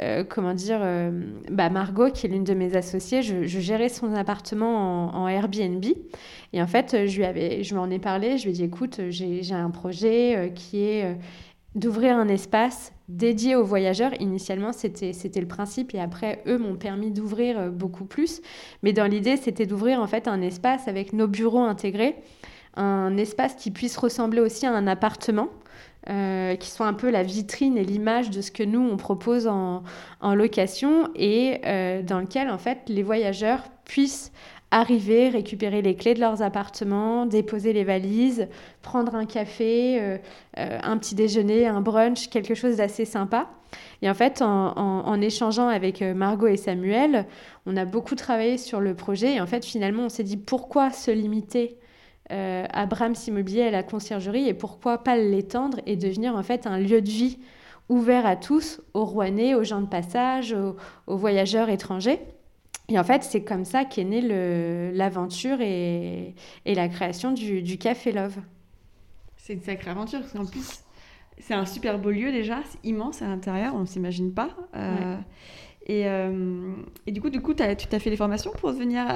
[0.00, 1.10] euh, comment dire, euh,
[1.50, 5.84] bah Margot, qui est l'une de mes associées, je, gérais son appartement en, en, Airbnb.
[6.52, 8.64] Et en fait, je lui, avais, je lui en ai parlé, je lui ai dit,
[8.64, 11.14] écoute, j'ai un projet euh, qui est euh,
[11.74, 14.12] d'ouvrir un espace dédié aux voyageurs.
[14.20, 18.40] Initialement, c'était le principe et après, eux m'ont permis d'ouvrir euh, beaucoup plus.
[18.82, 22.16] Mais dans l'idée, c'était d'ouvrir en fait un espace avec nos bureaux intégrés,
[22.76, 25.48] un espace qui puisse ressembler aussi à un appartement
[26.10, 29.46] euh, qui sont un peu la vitrine et l'image de ce que nous, on propose
[29.46, 29.82] en,
[30.20, 34.30] en location et euh, dans lequel, en fait, les voyageurs puissent
[34.74, 38.48] arriver, récupérer les clés de leurs appartements, déposer les valises,
[38.82, 40.18] prendre un café, euh,
[40.58, 43.48] euh, un petit déjeuner, un brunch, quelque chose d'assez sympa.
[44.02, 47.26] Et en fait, en, échangeant avec euh, Margot et Samuel,
[47.66, 49.34] on a beaucoup travaillé sur le projet.
[49.34, 51.78] Et en fait, finalement, on s'est dit pourquoi se limiter
[52.30, 56.78] à Brahms Immobilier, à la conciergerie, et pourquoi pas l'étendre et devenir en fait un
[56.78, 57.38] lieu de vie
[57.90, 60.56] ouvert à tous, aux Rouennais, aux gens de passage,
[61.06, 62.18] aux voyageurs étrangers.
[62.88, 64.20] Et en fait, c'est comme ça qu'est née
[64.92, 66.34] l'aventure et,
[66.66, 68.36] et, la création du, du Café Love.
[69.36, 70.84] C'est une sacrée aventure, parce qu'en plus,
[71.38, 74.50] c'est un super beau lieu déjà, c'est immense à l'intérieur, on ne s'imagine pas.
[74.76, 75.22] Euh, ouais.
[75.86, 76.74] et, euh,
[77.06, 79.06] et, du coup, du coup as, tu t'as fait les formations pour devenir...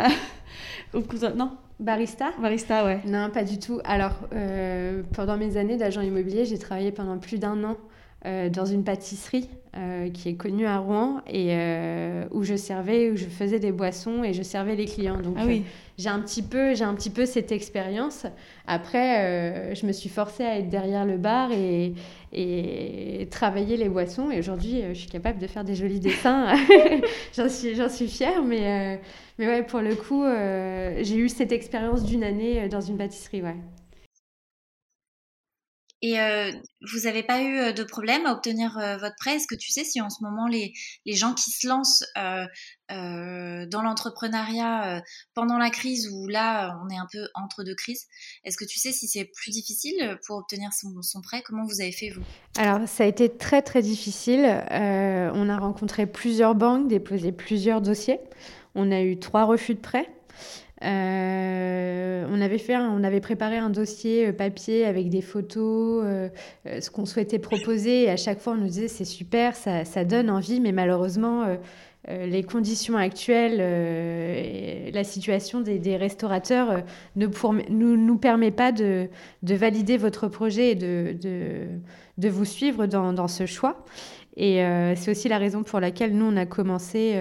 [1.37, 1.57] non?
[1.81, 3.01] Barista Barista, ouais.
[3.07, 3.81] Non, pas du tout.
[3.85, 7.77] Alors, euh, pendant mes années d'agent immobilier, j'ai travaillé pendant plus d'un an
[8.27, 13.13] euh, dans une pâtisserie euh, qui est connue à Rouen et euh, où je servais,
[13.13, 15.21] où je faisais des boissons et je servais les clients.
[15.21, 15.63] Donc, ah oui.
[15.99, 18.27] j'ai un petit peu, j'ai un petit peu cette expérience.
[18.67, 21.95] Après, je me suis forcée à être derrière le bar et,
[22.33, 24.33] et travailler les boissons.
[24.33, 26.57] Et aujourd'hui, je suis capable de faire des jolis dessins.
[27.37, 29.01] j'en suis, j'en suis fière, mais
[29.39, 30.25] mais ouais, pour le coup,
[31.05, 33.55] j'ai eu cette expérience d'une année dans une pâtisserie, ouais.
[36.01, 36.53] Et euh,
[36.93, 39.35] vous n'avez pas eu de problème à obtenir euh, votre prêt?
[39.35, 40.73] Est-ce que tu sais si en ce moment les,
[41.05, 42.47] les gens qui se lancent euh,
[43.67, 45.03] dans l'entrepreneuriat
[45.35, 48.07] pendant la crise ou là on est un peu entre deux crises,
[48.45, 51.43] est-ce que tu sais si c'est plus difficile pour obtenir son, son, prêt?
[51.45, 52.23] Comment vous avez fait vous?
[52.57, 54.45] Alors ça a été très très difficile.
[54.71, 58.21] on a rencontré plusieurs banques, déposé plusieurs dossiers.
[58.75, 60.09] On a eu trois refus de prêt.
[60.85, 66.29] Euh, on, avait fait on avait préparé un dossier papier avec des photos, euh,
[66.81, 68.05] ce qu'on souhaitait proposer.
[68.05, 71.45] Et à chaque fois, on nous disait c'est super, ça, donne envie, mais malheureusement,
[72.09, 73.59] euh, les conditions actuelles,
[74.95, 76.83] la situation des, restaurateurs
[77.17, 79.09] ne nous, permet pas de,
[79.43, 83.85] de, valider votre projet et de vous suivre dans, dans, ce choix.
[84.37, 84.63] Et
[84.95, 87.15] c'est aussi la raison pour laquelle nous, on a commencé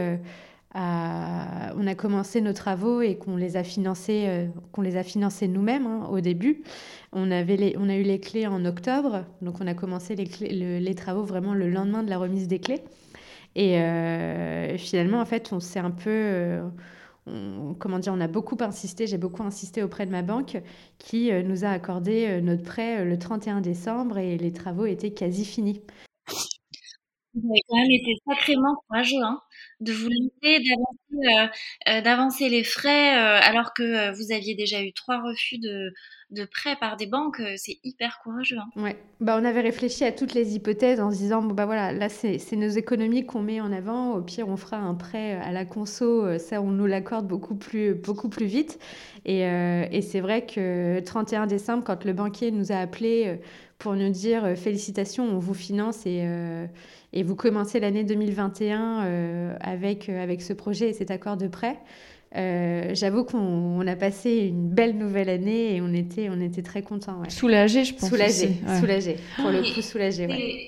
[0.75, 5.47] on a commencé nos travaux et qu'on les a financés, euh, qu'on les a financés
[5.47, 6.63] nous-mêmes hein, au début.
[7.13, 11.23] On, avait on a eu les clés en octobre, donc on a commencé les, travaux
[11.23, 12.81] vraiment le lendemain de la remise des clés.
[13.55, 16.09] Et euh, finalement, en fait, on s'est un peu...
[16.09, 16.69] Euh,
[17.79, 20.61] comment dire, on a beaucoup insisté, j'ai beaucoup insisté auprès de ma banque
[20.97, 25.81] qui nous a accordé notre prêt le 31 décembre et les travaux étaient quasi finis.
[27.33, 27.53] Vous
[28.25, 29.41] sacrément courageux hein,
[29.79, 31.51] de vous limiter, d'avancer,
[31.87, 35.93] euh, d'avancer les frais euh, alors que euh, vous aviez déjà eu trois refus de,
[36.31, 37.41] de prêts par des banques.
[37.57, 38.57] C'est hyper courageux.
[38.57, 38.81] Hein.
[38.81, 38.97] Ouais.
[39.19, 42.09] Bah, on avait réfléchi à toutes les hypothèses en se disant bon, bah voilà, là
[42.09, 44.13] c'est nos économies qu'on met en avant.
[44.13, 46.39] Au pire, on fera un prêt à la conso.
[46.39, 48.79] Ça, on nous l'accorde beaucoup plus, beaucoup plus vite.
[49.25, 53.39] Et, et c'est vrai que 31 décembre, quand le banquier nous a appelés
[53.77, 56.25] pour nous dire félicitations, on vous finance et
[57.13, 61.47] et vous commencez l'année 2021 euh, avec, euh, avec ce projet et cet accord de
[61.47, 61.79] prêt.
[62.35, 66.81] Euh, J'avoue qu'on a passé une belle nouvelle année et on était, on était très
[66.81, 67.21] contents.
[67.21, 67.29] Ouais.
[67.29, 68.09] Soulagé, je pense.
[68.09, 68.79] Soulagé, ouais.
[68.79, 69.15] soulagé.
[69.37, 70.27] Pour le coup, soulagé.
[70.27, 70.67] Ouais.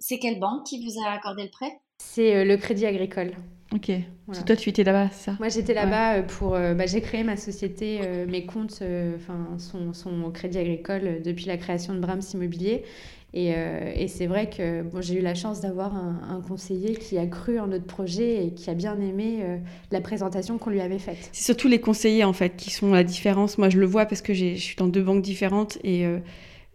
[0.00, 1.72] C'est quelle banque qui vous a accordé le prêt?
[1.98, 3.32] C'est euh, le Crédit Agricole.
[3.74, 3.92] Ok.
[4.26, 4.42] Voilà.
[4.42, 5.36] Toi, tu étais là-bas, ça?
[5.38, 6.22] Moi, j'étais là-bas ouais.
[6.26, 6.54] pour.
[6.54, 8.82] Euh, bah, j'ai créé ma société, euh, mes comptes,
[9.16, 12.84] enfin, sont, sont au Crédit Agricole depuis la création de Brahms Immobilier.
[13.32, 16.96] Et, euh, et c'est vrai que bon, j'ai eu la chance d'avoir un, un, conseiller
[16.96, 19.58] qui a cru en notre projet et qui a bien aimé euh,
[19.92, 21.28] la présentation qu'on lui avait faite.
[21.32, 23.56] C'est surtout les conseillers en fait qui sont la différence.
[23.56, 26.18] Moi je le vois parce que je suis dans deux banques différentes et euh,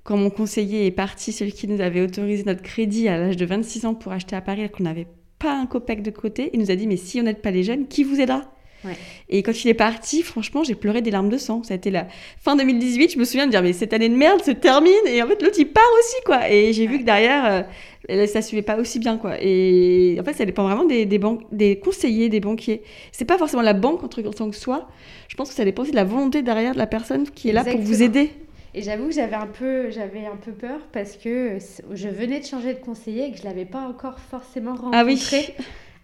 [0.06, 3.46] quand mon conseiller est parti, celui qui nous avait autorisé notre crédit à l'âge de
[3.46, 5.08] 26 ans pour acheter à Paris, qu'on n'avait
[5.46, 6.50] pas un copec de côté.
[6.54, 8.42] Il nous a dit, mais si on n'aide pas les jeunes, qui vous aidera
[8.84, 8.94] Ouais.
[9.30, 11.64] Et quand il est parti, franchement, j'ai pleuré des larmes de sang.
[11.64, 12.06] Ça a été la
[12.40, 13.14] fin 2018.
[13.14, 14.94] Je me souviens de dire, mais cette année de merde se termine.
[15.08, 16.52] Et en fait, l'autre, il part aussi, quoi.
[16.52, 17.66] Et j'ai vu que derrière,
[18.12, 19.42] euh, ça suivait pas aussi bien, quoi.
[19.42, 22.84] Et en fait, ça dépend vraiment des, des, banques, des conseillers, des banquiers.
[23.12, 24.88] C'est pas forcément la banque en tant que soi.
[25.30, 27.54] Je pense que ça dépend aussi de la volonté derrière de la personne qui est
[27.54, 28.30] là pour vous aider.
[28.78, 31.58] Et j'avoue que j'avais un peu, j'avais un peu peur parce que
[31.94, 35.06] je venais de changer de conseiller et que je l'avais pas encore forcément rencontré ah
[35.06, 35.54] oui.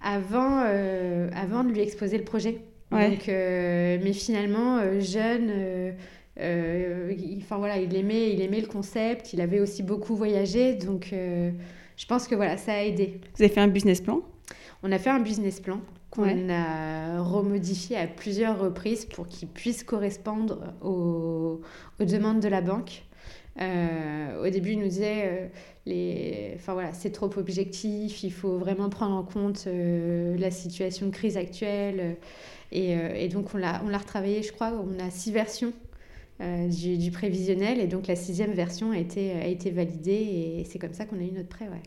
[0.01, 2.59] avant, euh, avant de lui exposer le projet.
[2.93, 3.09] Ouais.
[3.09, 5.93] Donc, euh, mais finalement, euh, jeune,
[6.39, 9.33] il, voilà, il aimait, il aimait le concept.
[9.33, 13.19] Il avait aussi beaucoup voyagé, donc je pense que voilà, ça a aidé.
[13.35, 14.21] Vous avez fait un business plan?
[14.81, 16.53] On a fait un business plan qu'on ouais.
[16.53, 21.61] a remodifié à plusieurs reprises pour qu'il puisse correspondre aux,
[21.99, 23.03] aux, demandes de la banque.
[23.59, 25.47] Euh, au début, il nous disait, euh,
[25.85, 26.51] les...
[26.55, 31.11] enfin, voilà, c'est trop objectif, il faut vraiment prendre en compte euh, la situation de
[31.11, 32.17] crise actuelle.
[32.73, 35.73] Et, et donc, on l'a retravaillé, je crois, on a six versions
[36.69, 40.79] du, du, prévisionnel, et donc la sixième version a été, a été validée, et c'est
[40.79, 41.65] comme ça qu'on a eu notre prêt.
[41.65, 41.81] Ouais.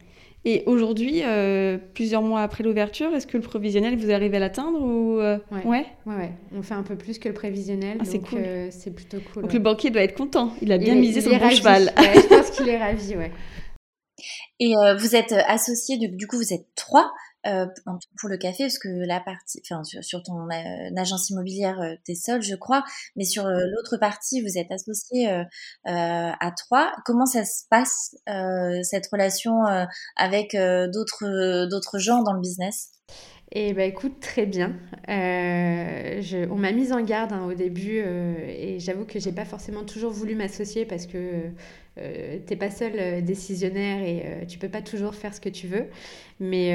[0.47, 4.83] Et aujourd'hui, euh, plusieurs mois après l'ouverture, est-ce que le prévisionnel, vous arrivez à l'atteindre
[4.83, 5.39] ou euh...
[5.51, 5.65] ouais.
[5.65, 5.87] Ouais?
[6.05, 6.15] ouais.
[6.15, 8.41] ouais, On fait un peu plus que le prévisionnel, ah, c'est donc cool.
[8.41, 9.43] euh, c'est plutôt cool.
[9.43, 9.59] Donc ouais.
[9.59, 11.93] le banquier doit être content, il a bien il misé il le bon cheval.
[11.97, 13.33] Ouais, je pense qu'il est ravi, ouais.
[14.61, 17.11] Et euh, vous êtes associés, du, du coup vous êtes trois
[17.47, 17.67] euh,
[18.19, 21.95] pour le café, parce que la partie, enfin sur, sur ton euh, agence immobilière, euh,
[22.05, 22.85] t'es seul, je crois,
[23.17, 25.45] mais sur euh, l'autre partie, vous êtes associés euh,
[25.85, 26.93] à trois.
[27.05, 28.17] Comment ça se passe
[28.83, 29.53] cette relation
[30.17, 32.91] avec d'autres d'autres gens dans le business?
[33.53, 34.77] Et bah écoute, très bien.
[35.07, 40.13] On m'a mise en garde hein, au début et j'avoue que j'ai pas forcément toujours
[40.13, 41.51] voulu m'associer parce que
[41.97, 45.85] t'es pas seul décisionnaire et tu peux pas toujours faire ce que tu veux.
[46.41, 46.75] Mais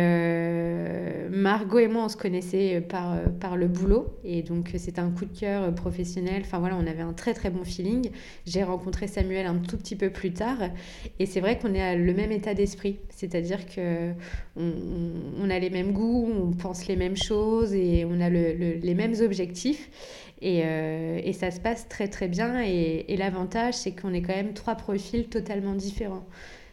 [1.29, 5.25] Margot et moi, on se connaissait par, par le boulot et donc c'était un coup
[5.25, 6.43] de cœur professionnel.
[6.45, 8.09] Enfin voilà, on avait un très très bon feeling.
[8.45, 10.57] J'ai rencontré Samuel un tout petit peu plus tard
[11.19, 14.11] et c'est vrai qu'on est à le même état d'esprit, c'est-à-dire que
[14.55, 18.73] on, a les mêmes goûts, on pense les mêmes choses et on a le, le,
[18.75, 19.89] les mêmes objectifs.
[20.41, 22.63] Et, euh, et, ça se passe très très bien.
[22.63, 26.25] Et, et l'avantage, c'est qu'on est quand même trois profils totalement différents.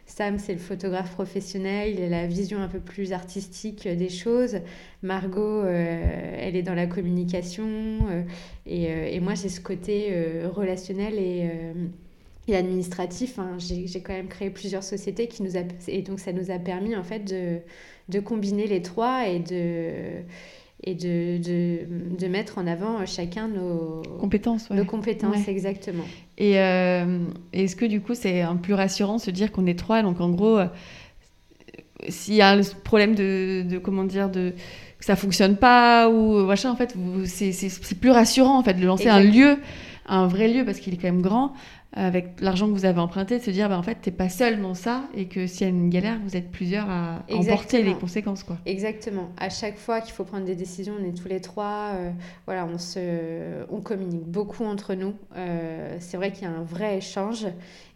[0.05, 4.59] Sam, c'est le photographe professionnel, il a la vision un peu plus artistique des choses.
[5.03, 7.67] Margot, euh, elle est dans la communication.
[8.09, 8.23] Euh,
[8.65, 10.13] et, et, moi, j'ai ce côté
[10.45, 11.49] relationnel et,
[12.47, 13.37] et administratif.
[13.37, 13.57] Hein.
[13.59, 16.95] J'ai quand même créé plusieurs sociétés qui nous a, et donc ça nous a permis
[16.95, 17.59] en fait de,
[18.09, 20.23] de combiner les trois et de
[20.83, 24.69] et de, de, de, mettre en avant chacun nos compétences.
[24.69, 24.77] Ouais.
[24.77, 25.51] Nos compétences, ouais.
[25.51, 26.03] exactement.
[26.37, 27.19] Et euh,
[27.51, 30.29] est-ce que du coup, c'est un plus rassurant se dire qu'on est trois Donc en
[30.29, 30.67] gros, euh,
[32.09, 34.53] s'il y a le problème de, de, comment dire, de
[34.99, 39.03] que ça fonctionne pas ou machin, en fait, c'est plus rassurant en fait de lancer
[39.03, 39.29] exactement.
[39.29, 39.57] un lieu,
[40.07, 41.53] un vrai lieu parce qu'il est quand même grand
[41.93, 44.61] avec l'argent que vous avez emprunté, de se dire, bah, en fait, t'es pas seul
[44.61, 47.53] dans ça et que s'il y a une galère, vous êtes plusieurs à Exactement.
[47.53, 48.43] emporter les conséquences.
[48.43, 48.57] Quoi.
[48.65, 49.29] Exactement.
[49.37, 52.11] À chaque fois qu'il faut prendre des décisions, on est tous les trois, euh,
[52.45, 55.13] voilà, on, se, on communique beaucoup entre nous.
[55.37, 57.47] Euh, c'est vrai qu'il y a un vrai échange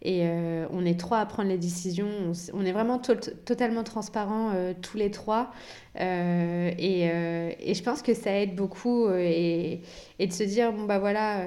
[0.02, 2.08] et euh, on est trois à prendre les décisions.
[2.28, 3.14] On, on est vraiment to
[3.46, 4.52] totalement transparents
[4.82, 5.52] tous les trois.
[6.00, 9.82] et, et je pense que ça aide beaucoup et,
[10.18, 11.42] et de se dire, bon, bah voilà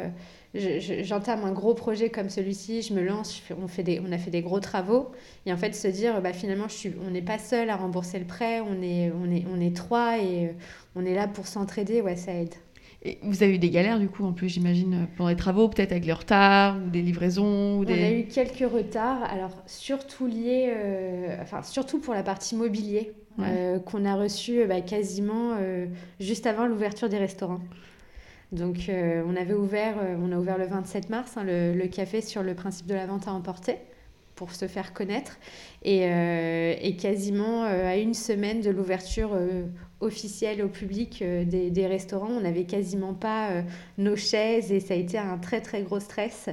[0.54, 4.00] j'entame je, un gros projet comme celui-ci, je me lance, je fais, on, fait des,
[4.06, 5.10] on a fait des gros travaux,
[5.46, 8.18] et en fait se dire, bah, finalement, je suis, on n'est pas seul à rembourser
[8.18, 10.54] le prêt, on est, on est, on est trois et
[10.94, 12.54] on est là pour s'entraider, ouais, ça aide.
[13.06, 15.92] Et vous avez eu des galères du coup en plus j'imagine pendant les travaux peut-être
[15.92, 17.92] avec les retards ou des livraisons ou des...
[17.92, 23.12] On a eu quelques retards alors surtout liés euh, enfin surtout pour la partie mobilier
[23.38, 23.44] ouais.
[23.46, 25.86] euh, qu'on a reçu bah, quasiment euh,
[26.18, 27.60] juste avant l'ouverture des restaurants.
[28.54, 32.20] Donc euh, on avait ouvert, euh, on a ouvert le 27 mars hein, le, café
[32.20, 33.76] sur le principe de la vente à emporter
[34.36, 35.38] pour se faire connaître
[35.82, 39.30] et, euh, quasiment à une semaine de l'ouverture
[40.00, 43.62] officielle au public des, des, restaurants, on n'avait quasiment pas
[43.96, 46.48] nos chaises et ça a été un très très gros stress.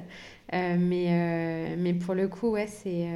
[0.53, 3.07] mais, mais pour le coup, ouais, c'est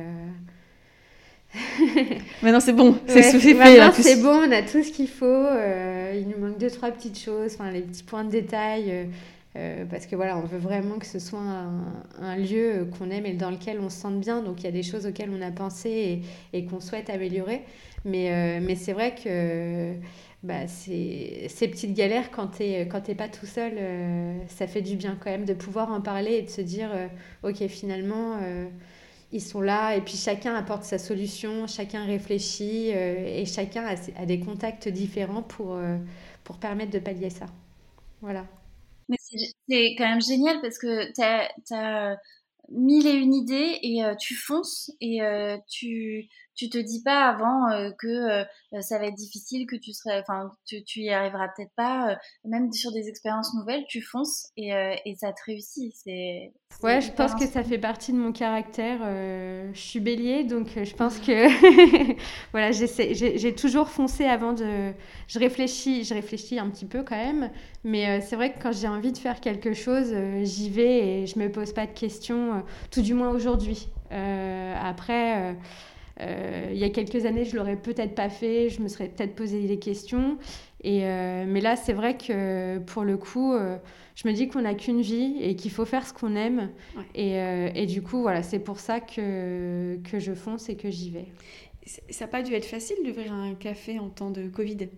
[2.42, 3.54] Maintenant c'est bon, c'est ouais, fait.
[3.54, 5.26] Maintenant c'est bon, on a tout ce qu'il faut.
[5.26, 9.04] Euh, il nous manque deux trois petites choses, enfin les petits points de détail, euh,
[9.56, 11.86] euh, parce que voilà, on veut vraiment que ce soit un,
[12.22, 14.42] un lieu qu'on aime et dans lequel on se sente bien.
[14.42, 17.62] Donc il y a des choses auxquelles on a pensé et, et qu'on souhaite améliorer.
[18.04, 19.94] Mais mais c'est vrai que
[20.44, 23.74] bah, ces petites galères quand tu n'es pas tout seul,
[24.48, 26.90] ça fait du bien quand même de pouvoir en parler et de se dire
[27.44, 28.38] ok finalement
[29.36, 34.40] ils sont là et puis chacun apporte sa solution, chacun réfléchit et chacun a, des
[34.40, 35.80] contacts différents pour,
[36.44, 37.46] pour permettre de pallier ça.
[38.22, 38.46] Voilà.
[39.10, 42.18] Mais c'est quand même génial parce que tu as,
[42.70, 45.20] mille et une idées et tu fonces et
[45.70, 49.94] tu tu te dis pas avant euh, que euh, ça va être difficile, que tu
[49.94, 52.12] serais, enfin, tu, tu y arriveras peut-être pas.
[52.12, 54.72] Euh, même sur des expériences nouvelles, tu fonces et,
[55.06, 55.94] et ça te réussit.
[55.94, 56.54] C'est.
[56.82, 59.00] Ouais, je pense que ça fait partie de mon caractère.
[59.02, 62.16] je suis bélier, donc je pense que
[62.52, 64.94] voilà, j'ai toujours foncé avant de.
[65.28, 67.50] Je réfléchis, je réfléchis un petit peu quand même,
[67.84, 71.40] mais c'est vrai que quand j'ai envie de faire quelque chose, j'y vais et je
[71.40, 73.88] me pose pas de questions, tout du moins aujourd'hui.
[74.12, 75.56] après.
[76.22, 79.36] Euh, il y a quelques années, je l'aurais peut-être pas fait, je me serais peut-être
[79.36, 80.38] posé des questions.
[80.82, 83.78] Et, euh, mais là, c'est vrai que pour le coup, euh,
[84.16, 86.70] je me dis qu'on n'a qu'une vie et qu'il faut faire ce qu'on aime.
[87.16, 87.36] Et,
[87.76, 91.28] et, du coup, voilà, c'est pour ça que, que je fonce et que j'y vais.
[92.10, 94.90] Ça n'a pas dû être facile d'ouvrir un café en temps de Covid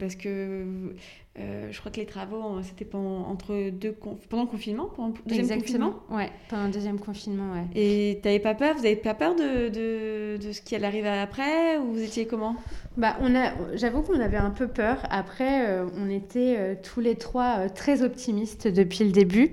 [0.00, 0.94] parce que
[1.40, 5.08] euh, je crois que les travaux, hein, c'était pendant, entre deux pendant le confinement, pendant
[5.08, 5.90] le deuxième Exactement.
[5.92, 6.16] confinement.
[6.16, 7.64] Ouais, pendant le deuxième confinement, ouais.
[7.74, 11.08] Et t'avais pas peur Vous n'avez pas peur de, de, de, ce qui allait arriver
[11.08, 12.56] après Ou vous étiez comment?
[12.96, 14.98] Bah, on a, j'avoue qu'on avait un peu peur.
[15.10, 19.52] Après, euh, on était tous les trois très optimistes depuis le début.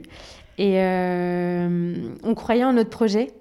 [0.57, 3.31] Et on croyait en notre projet.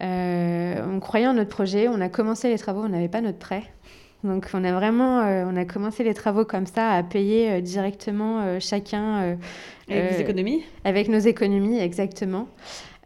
[0.00, 1.88] on croyait en notre projet.
[1.88, 3.64] On a commencé les travaux, on n'avait pas notre prêt.
[4.24, 7.60] Donc on a vraiment, euh, on a commencé les travaux comme ça, à payer euh,
[7.60, 9.36] directement euh, chacun.
[9.88, 10.64] avec vos économies?
[10.84, 12.48] Avec nos économies, exactement.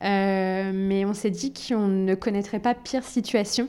[0.02, 3.68] mais on s'est dit qu'on ne connaîtrait pas pire situation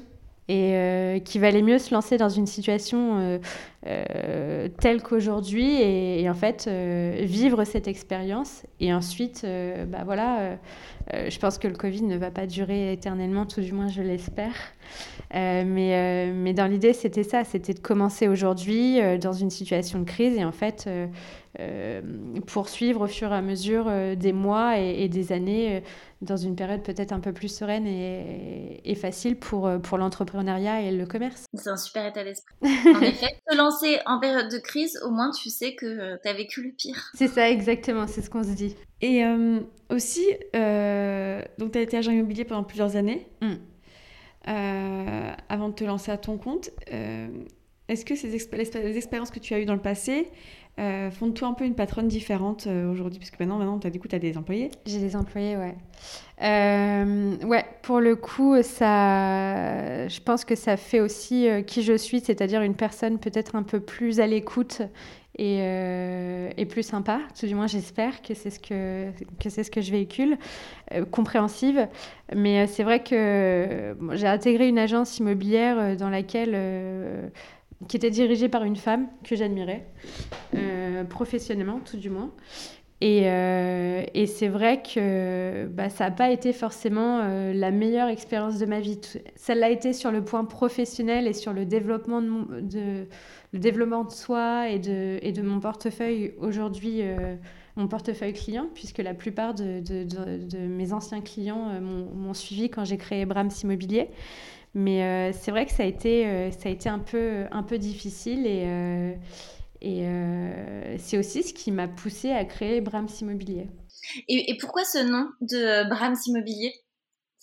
[0.49, 3.39] et qu'il valait mieux se lancer dans une situation
[4.79, 6.69] telle qu'aujourd'hui et, en fait
[7.21, 9.45] vivre cette expérience et ensuite
[9.87, 10.57] bah voilà
[11.11, 14.53] je pense que le Covid ne va pas durer éternellement tout du moins je l'espère
[15.35, 19.49] euh, mais, euh, mais dans l'idée, c'était ça, c'était de commencer aujourd'hui euh, dans une
[19.49, 20.89] situation de crise et en fait
[22.45, 25.81] poursuivre au fur et à mesure des mois et, des années
[26.21, 30.91] dans une période peut-être un peu plus sereine et, et facile pour, pour l'entrepreneuriat et
[30.91, 31.45] le commerce.
[31.55, 32.53] C'est un super état d'esprit.
[32.61, 36.33] en effet, te lancer en période de crise, au moins tu sais que tu as
[36.33, 37.11] vécu le pire.
[37.13, 38.75] C'est ça, exactement, c'est ce qu'on se dit.
[39.01, 39.23] Et
[39.89, 40.25] aussi,
[41.57, 43.27] donc tu as été agent immobilier pendant plusieurs années.
[43.41, 43.55] Mm.
[44.47, 46.69] Euh, avant de te lancer à ton compte.
[46.93, 47.27] Euh,
[47.89, 50.29] est-ce que ces les expériences que tu as eues dans le passé
[50.79, 53.89] euh, font de toi un peu une patronne différente aujourd'hui Parce que maintenant, maintenant as,
[53.89, 55.75] du coup, tu as des employés J'ai des employés, ouais.
[56.41, 62.61] ouais, pour le coup, ça, je pense que ça fait aussi qui je suis, c'est-à-dire
[62.61, 64.81] une personne peut-être un peu plus à l'écoute
[65.39, 69.81] euh, et, plus sympa, tout du moins j'espère que c'est ce que, que ce que
[69.81, 70.37] je véhicule,
[70.93, 71.87] euh, compréhensive.
[72.35, 77.31] Mais euh, c'est vrai que j'ai intégré une agence immobilière dans laquelle
[77.87, 79.85] qui était dirigée par une femme que j'admirais,
[81.09, 82.31] professionnellement tout du moins.
[83.01, 87.21] Et, et c'est vrai que bah, ça n'a pas été forcément
[87.53, 88.99] la meilleure expérience de ma vie.
[89.35, 93.05] Ça l'a été sur le point professionnel et sur le développement de,
[93.53, 97.35] le développement de soi et de, et de mon portefeuille aujourd'hui, euh,
[97.75, 102.85] mon portefeuille client, puisque la plupart de, de, mes anciens clients euh, m'ont suivi quand
[102.85, 104.09] j'ai créé Brahms Immobilier.
[104.73, 107.77] Mais euh, c'est vrai que ça a été, ça a été un, peu, un peu
[107.77, 109.15] difficile et,
[109.81, 110.05] et
[110.97, 113.67] c'est aussi ce qui m'a poussé à créer Brahms Immobilier.
[114.27, 116.73] Et, et pourquoi ce nom de Brahms Immobilier?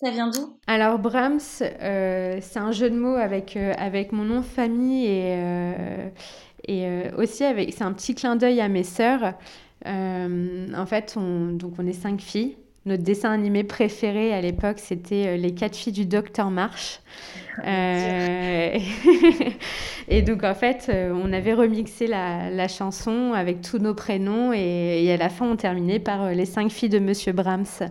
[0.01, 0.59] Ça vient d'où?
[0.67, 5.05] Alors Brahms, euh, c'est un jeu de mots avec, euh, avec mon nom de famille
[5.05, 6.09] et, euh,
[6.67, 9.35] et aussi avec, c'est un petit clin d'œil à mes sœurs.
[9.85, 12.57] en fait, on, donc on est cinq filles.
[12.85, 16.99] Notre dessin animé préféré à l'époque, c'était Les quatre filles du docteur March.
[17.65, 18.81] et
[20.21, 25.11] donc, en fait, on avait remixé la, la chanson avec tous nos prénoms et, et,
[25.11, 27.89] à la fin, on terminait par Les cinq filles de Monsieur Brahms.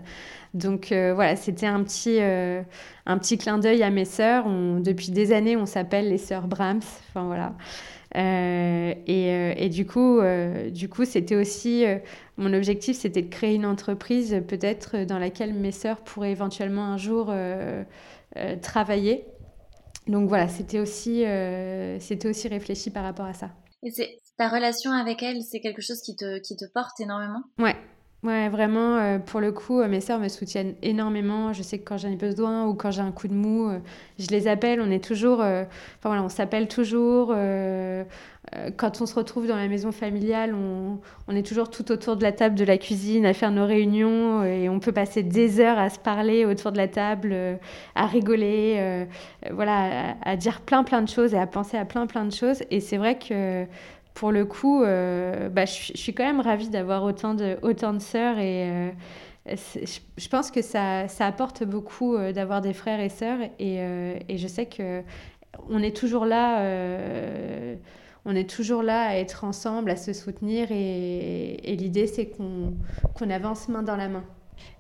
[0.55, 2.63] Donc euh, voilà, c'était un petit, euh,
[3.07, 4.47] un petit clin d'œil à mes sœurs.
[4.81, 6.81] depuis des années, on s'appelle les sœurs Brahms.
[7.09, 7.55] Enfin voilà.
[8.17, 10.21] Euh, et, et, du coup,
[10.71, 11.85] du coup, c'était aussi
[12.37, 16.97] mon objectif, c'était de créer une entreprise peut-être dans laquelle mes sœurs pourraient éventuellement un
[16.97, 17.33] jour
[18.63, 19.27] travailler.
[20.07, 21.25] Donc voilà, c'était aussi,
[21.99, 23.51] c'était aussi réfléchi par rapport à ça.
[23.83, 27.43] Et c'est ta relation avec elles, c'est quelque chose qui te, qui te porte énormément?
[27.59, 27.77] Ouais,
[28.25, 31.53] Ouais, vraiment, euh, pour le coup, euh, mes sœurs me soutiennent énormément.
[31.53, 33.81] Je sais que quand j'en ai besoin ou quand j'ai un coup de mou, euh,
[34.19, 34.81] je les appelle.
[34.81, 35.67] On est toujours, enfin
[36.05, 37.35] voilà, on s'appelle toujours.
[38.77, 42.33] quand on se retrouve dans la maison familiale, on, est toujours tout autour de la
[42.33, 45.91] table de la cuisine à faire nos réunions et on peut passer des heures à
[45.91, 47.37] se parler autour de la table,
[47.95, 49.07] à rigoler,
[49.53, 52.63] voilà, à, dire plein plein de choses et à penser à plein plein de choses.
[52.71, 53.67] Et c'est vrai que
[54.15, 58.39] pour le coup, bah, je, suis quand même ravie d'avoir autant de, autant de sœurs
[58.39, 58.93] et
[59.47, 64.19] je pense que ça, ça apporte beaucoup euh, d'avoir des frères et sœurs et, euh,
[64.29, 65.03] et, je sais que
[65.69, 67.77] on est toujours là euh,
[68.25, 73.31] on est toujours là à être ensemble à se soutenir et, et l'idée c'est qu'on
[73.31, 74.25] avance main dans la main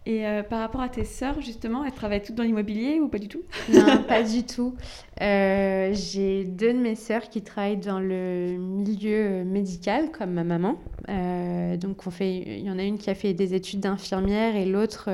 [0.06, 3.18] et euh, par rapport à tes sœurs, justement, elles travaillent toutes dans l'immobilier ou pas
[3.18, 3.42] du tout?
[3.72, 4.74] Non, pas du tout.
[5.22, 10.76] Euh, j'ai deux de mes sœurs qui travaillent dans le milieu médical, comme ma maman.
[11.08, 15.08] Euh, donc, il y en a une qui a fait des études d'infirmière et l'autre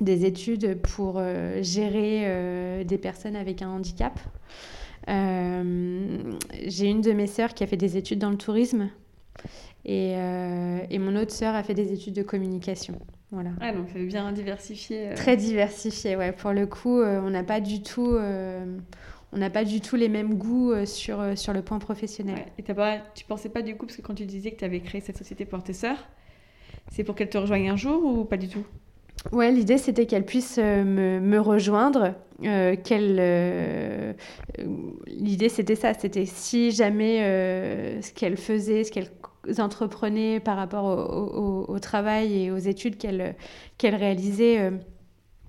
[0.00, 1.20] des études pour
[1.62, 4.18] gérer des personnes avec un handicap.
[5.06, 8.90] j'ai une de mes sœurs qui a fait des études dans le tourisme.
[9.88, 12.98] Et, euh, et, mon autre sœur a fait des études de communication.
[13.30, 13.50] Voilà.
[13.58, 15.08] Ah, donc c'est bien diversifié.
[15.08, 15.14] Euh.
[15.14, 16.32] Très diversifié, ouais.
[16.32, 18.18] Pour le coup, euh, on n'a pas du tout.
[19.32, 22.36] on n'a pas du tout les mêmes goûts sur, sur le point professionnel.
[22.36, 22.46] Ouais.
[22.58, 24.80] Et pas, tu pensais pas du coup, parce que quand tu disais que tu avais
[24.80, 26.06] créé cette société pour tes sœurs,
[26.90, 28.66] c'est pour qu'elles te rejoignent un jour ou pas du tout?
[29.32, 32.14] Ouais, l'idée c'était qu'elles puissent me, me, rejoindre.
[32.44, 34.14] Euh, qu'elle,
[35.06, 37.20] l'idée c'était ça, c'était si jamais
[38.02, 39.10] ce qu'elles faisaient, ce qu'elles
[39.58, 43.36] entreprenaient par rapport au, travail et aux études qu'elles
[43.76, 44.70] qu'elles réalisaient euh,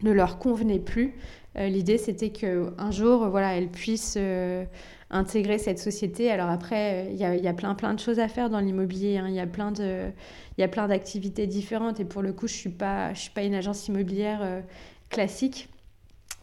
[0.04, 1.16] ne leur convenaient plus.
[1.58, 4.64] Euh, l'idée, c'était qu'un jour, voilà, elles puissent euh,
[5.10, 6.30] intégrer cette société.
[6.30, 9.18] Alors après, il y a, plein, plein de choses à faire dans l'immobilier.
[9.18, 9.28] Hein.
[9.28, 12.00] Il y a plein d'activités différentes.
[12.00, 12.74] Et pour le coup, je suis
[13.16, 14.62] suis pas une agence immobilière
[15.10, 15.70] classique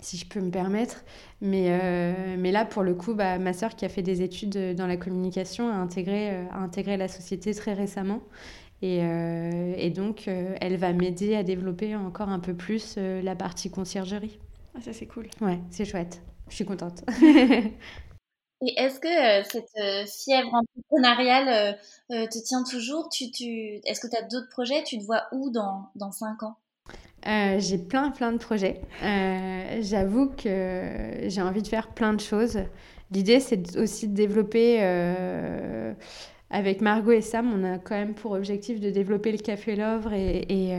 [0.06, 1.04] si je peux me permettre.
[1.40, 4.76] Mais, euh, mais là, pour le coup, bah, ma sœur qui a fait des études
[4.76, 8.20] dans la communication a intégré, euh, a intégré la société très récemment.
[8.82, 13.70] Et, euh, et donc, elle va m'aider à développer encore un peu plus la partie
[13.70, 14.38] conciergerie.
[14.76, 15.28] Ah, ça, c'est cool.
[15.40, 16.22] Ouais, c'est chouette.
[16.48, 17.02] Je suis contente.
[18.62, 21.78] Et est-ce que cette fièvre entrepreneuriale
[22.10, 23.08] te tient toujours?
[23.08, 23.80] Tu, tu...
[23.84, 24.84] Est-ce que tu as d'autres projets?
[24.84, 26.56] Tu te vois où dans, dans 5 ans?
[27.26, 28.80] Euh, j'ai plein, plein de projets.
[29.02, 32.58] Euh, j'avoue que j'ai envie de faire plein de choses.
[33.10, 35.92] L'idée, c'est aussi de développer, euh,
[36.50, 40.12] avec Margot et Sam, on a quand même pour objectif de développer le Café Lovre
[40.12, 40.76] et, et,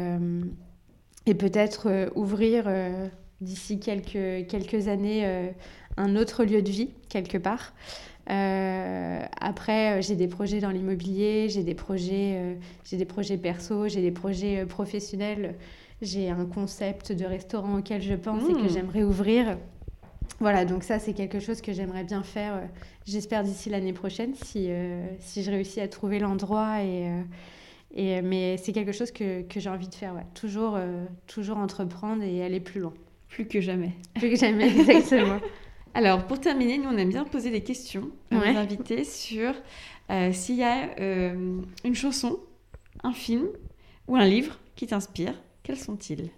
[1.25, 2.69] et peut-être ouvrir
[3.41, 5.51] d'ici quelques, quelques années
[5.97, 7.73] un autre lieu de vie, quelque part.
[8.27, 14.11] après, j'ai des projets dans l'immobilier, j'ai des projets, j'ai des projets perso, j'ai des
[14.11, 15.55] projets professionnels
[16.01, 18.69] j'ai un concept de restaurant auquel je pense et que mmh.
[18.69, 19.57] j'aimerais ouvrir.
[20.39, 22.65] Voilà, donc ça, c'est quelque chose que j'aimerais bien faire, euh,
[23.05, 26.83] j'espère d'ici l'année prochaine, si, euh, si je réussis à trouver l'endroit.
[26.83, 27.21] Et, euh,
[27.95, 30.25] et, mais c'est quelque chose que, que j'ai envie de faire, ouais.
[30.35, 30.77] toujours,
[31.25, 32.93] toujours entreprendre et aller plus loin.
[33.29, 33.93] Plus que jamais.
[34.15, 35.39] Plus que jamais, exactement.
[35.95, 39.53] Alors, pour terminer, nous, on aime bien poser des questions à nos invités sur
[40.31, 40.89] s'il y a
[41.83, 42.37] une chanson,
[43.03, 43.47] un film
[44.07, 45.33] ou un livre qui t'inspire
[45.67, 46.29] quels sont-ils?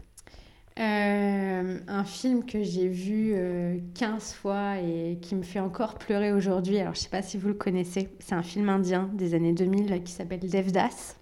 [0.80, 3.36] Euh, un film que j'ai vu
[3.93, 6.80] 15 euh, fois et qui me fait encore pleurer aujourd'hui.
[6.80, 8.09] Alors, je ne sais pas si vous le connaissez.
[8.19, 11.15] C'est un film indien des années 2000 qui s'appelle Devdas.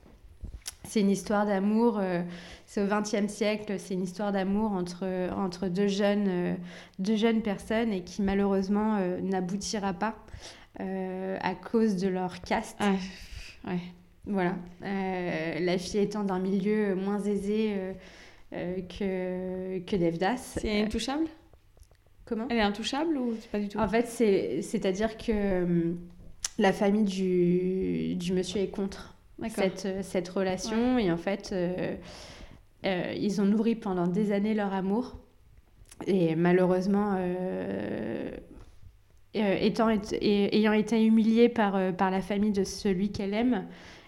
[0.86, 1.98] C'est une histoire d'amour.
[2.00, 2.24] Euh,
[2.66, 3.76] c'est au XXe siècle.
[3.78, 5.06] C'est une histoire d'amour entre,
[5.36, 6.56] entre deux, jeunes,
[7.00, 10.16] deux jeunes personnes et qui malheureusement n'aboutira pas
[10.80, 12.78] à cause de leur caste.
[12.80, 12.94] Ah,
[13.68, 13.82] ouais.
[14.28, 14.56] Voilà.
[14.84, 17.94] Euh, la fille étant d'un milieu moins aisé euh,
[18.54, 20.58] euh, que, que Devdas.
[20.60, 21.28] C'est intouchable?
[22.26, 22.46] Comment?
[22.50, 23.80] Elle est intouchable ou pas du tout?
[23.80, 24.08] En fait,
[24.62, 25.96] c'est-à-dire que
[26.60, 29.16] la famille du, du monsieur est contre
[29.48, 30.98] cette, cette relation.
[30.98, 31.56] Et en fait,
[32.84, 35.18] ils ont nourri pendant des années leur amour.
[36.06, 37.18] Et malheureusement,
[39.34, 39.90] étant,
[40.22, 43.66] ayant été humiliée par, par la famille de celui qu'elle aime,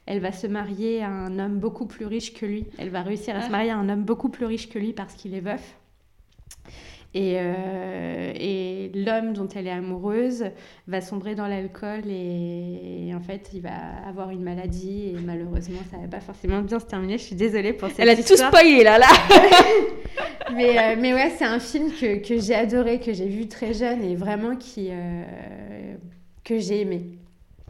[0.10, 2.66] elle va se marier à un homme beaucoup plus riche que lui.
[2.80, 5.14] Elle va réussir à se marier à un homme beaucoup plus riche que lui parce
[5.14, 5.76] qu'il est veuf.
[7.14, 10.46] Et, euh, et l'homme dont elle est amoureuse
[10.88, 13.72] va sombrer dans l'alcool et, en fait il va
[14.08, 17.20] avoir une maladie et malheureusement ça va pas forcément bien se terminer.
[17.20, 19.08] Je suis désolée pour cette Elle a tout spoilé là là.
[20.56, 23.74] mais, euh, mais ouais c'est un film que, que j'ai adoré, que j'ai vu très
[23.74, 25.96] jeune et vraiment qui euh,
[26.44, 27.06] que j'ai aimé.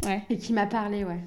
[0.05, 0.21] Ouais.
[0.29, 1.19] Et qui m'a parlé ouais.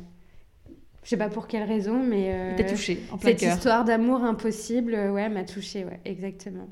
[1.02, 2.32] Je sais pas pour quelle raison, mais.
[2.32, 6.68] Euh, T'as touché, en plein Cette histoire d'amour impossible, euh, ouais, m'a touché, ouais, exactement.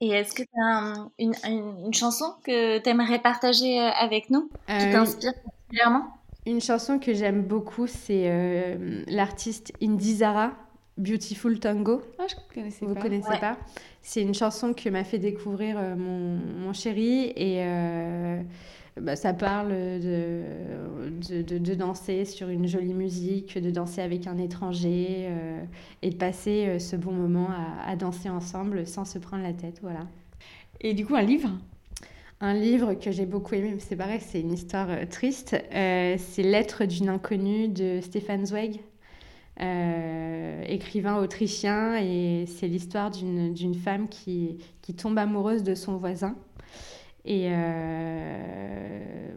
[0.00, 4.48] Et est-ce que tu as une, une, chanson que tu aimerais partager euh, avec nous,
[4.68, 6.04] qui t'inspire particulièrement?
[6.46, 8.78] Une chanson que j'aime beaucoup, c'est
[9.08, 10.52] l'artiste Indizara,
[10.96, 12.00] Beautiful Tango.
[12.18, 13.02] Ah, je connaissais Vous pas.
[13.02, 13.58] connaissez pas?
[14.00, 17.62] C'est une chanson que m'a fait découvrir mon, mon, chéri et
[19.00, 20.42] bah, ça parle de,
[21.28, 25.62] de, de, de, danser sur une jolie musique, de danser avec un étranger euh,
[26.02, 29.52] et de passer euh, ce bon moment à, à, danser ensemble sans se prendre la
[29.52, 29.80] tête.
[29.82, 30.06] Voilà.
[30.80, 31.50] Et du coup, un livre?
[32.40, 35.56] Un livre que j'ai beaucoup aimé, mais c'est pareil, c'est une histoire euh, triste.
[35.70, 38.80] c'est Lettre d'une inconnue de Stefan Zweig.
[40.68, 46.36] écrivain autrichien et c'est l'histoire d'une femme qui, qui tombe amoureuse de son voisin
[47.28, 49.28] et euh,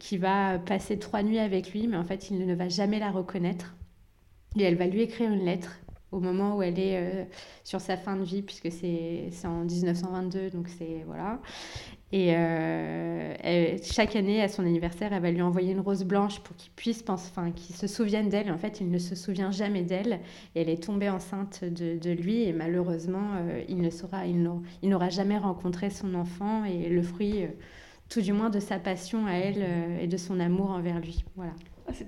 [0.00, 3.12] qui va passer trois nuits avec lui, mais en fait, il ne va jamais la
[3.12, 3.76] reconnaître.
[4.58, 5.78] Et elle va lui écrire une lettre
[6.10, 7.24] au moment où elle est euh,
[7.62, 11.40] sur sa fin de vie, puisque c'est en 1922, donc c'est voilà.
[12.12, 16.54] Et euh, chaque année, à son anniversaire, elle va lui envoyer une rose blanche pour
[16.54, 18.50] qu'il puisse penser, enfin, qu'il se souvienne d'elle.
[18.52, 20.20] En fait, il ne se souvient jamais d'elle.
[20.54, 22.44] Elle est tombée enceinte de, de lui.
[22.44, 24.40] Et malheureusement, euh, il ne saura, il
[24.88, 27.48] n'aura jamais rencontré son enfant et le fruit, euh,
[28.08, 29.64] tout du moins, de sa passion à elle
[30.00, 31.24] et de son amour envers lui.
[31.34, 31.52] Voilà.
[31.88, 32.04] Ah, c'est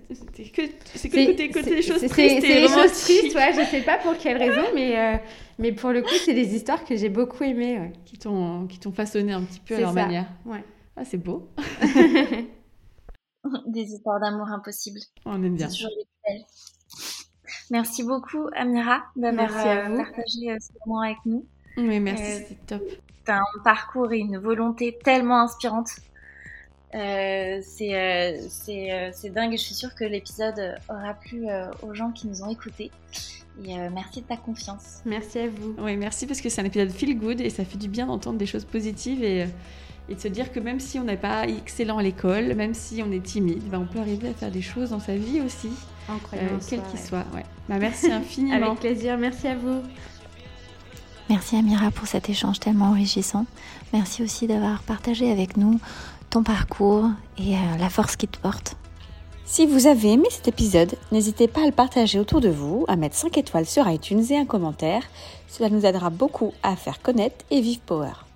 [0.50, 2.40] que, que côté, côté des choses tristes.
[2.40, 5.16] C'est des choses tristes, ouais, je sais pas pour quelle raison, mais, euh,
[5.58, 7.78] mais pour le coup, c'est des histoires que j'ai beaucoup aimées.
[7.78, 7.92] Ouais.
[8.04, 10.04] Qui t'ont façonné un petit peu à leur ça.
[10.04, 10.26] manière.
[10.44, 10.64] Ouais.
[10.96, 11.48] Ah, c'est beau.
[13.66, 15.00] des histoires d'amour impossibles.
[15.24, 15.68] On aime bien.
[15.68, 16.44] Toujours des
[17.70, 21.46] Merci beaucoup, Amira, d'avoir euh, partagé euh, ce moment avec nous.
[21.76, 22.82] Oui, merci, euh, c'est top.
[23.24, 25.90] Tu as un parcours et une volonté tellement inspirante.
[26.94, 31.46] Euh, c'est euh, euh, dingue et je suis sûre que l'épisode aura plu
[31.82, 32.90] aux gens qui nous ont écoutés.
[33.64, 35.02] Et merci de ta confiance.
[35.04, 35.74] Merci à vous.
[35.78, 38.38] Oui, merci parce que c'est un épisode feel good et ça fait du bien d'entendre
[38.38, 39.48] des choses positives et,
[40.08, 43.02] et, de se dire que même si on n'est pas excellent à l'école, même si
[43.04, 45.70] on est timide, ben on peut arriver à faire des choses dans sa vie aussi,
[46.70, 47.24] quel qu'il soit.
[47.34, 47.44] Ouais.
[47.68, 48.68] Bah, merci infiniment.
[48.68, 49.82] Avec plaisir, merci à vous.
[51.28, 53.44] Merci Amira pour cet échange tellement enrichissant.
[53.92, 55.80] Merci aussi d'avoir partagé avec nous
[56.30, 57.06] ton parcours
[57.38, 58.76] et euh, la force qui te porte.
[59.44, 62.96] Si vous avez aimé cet épisode, n'hésitez pas à le partager autour de vous, à
[62.96, 65.02] mettre 5 étoiles sur iTunes et un commentaire.
[65.48, 68.27] Cela nous aidera beaucoup à faire connaître et vivre Power.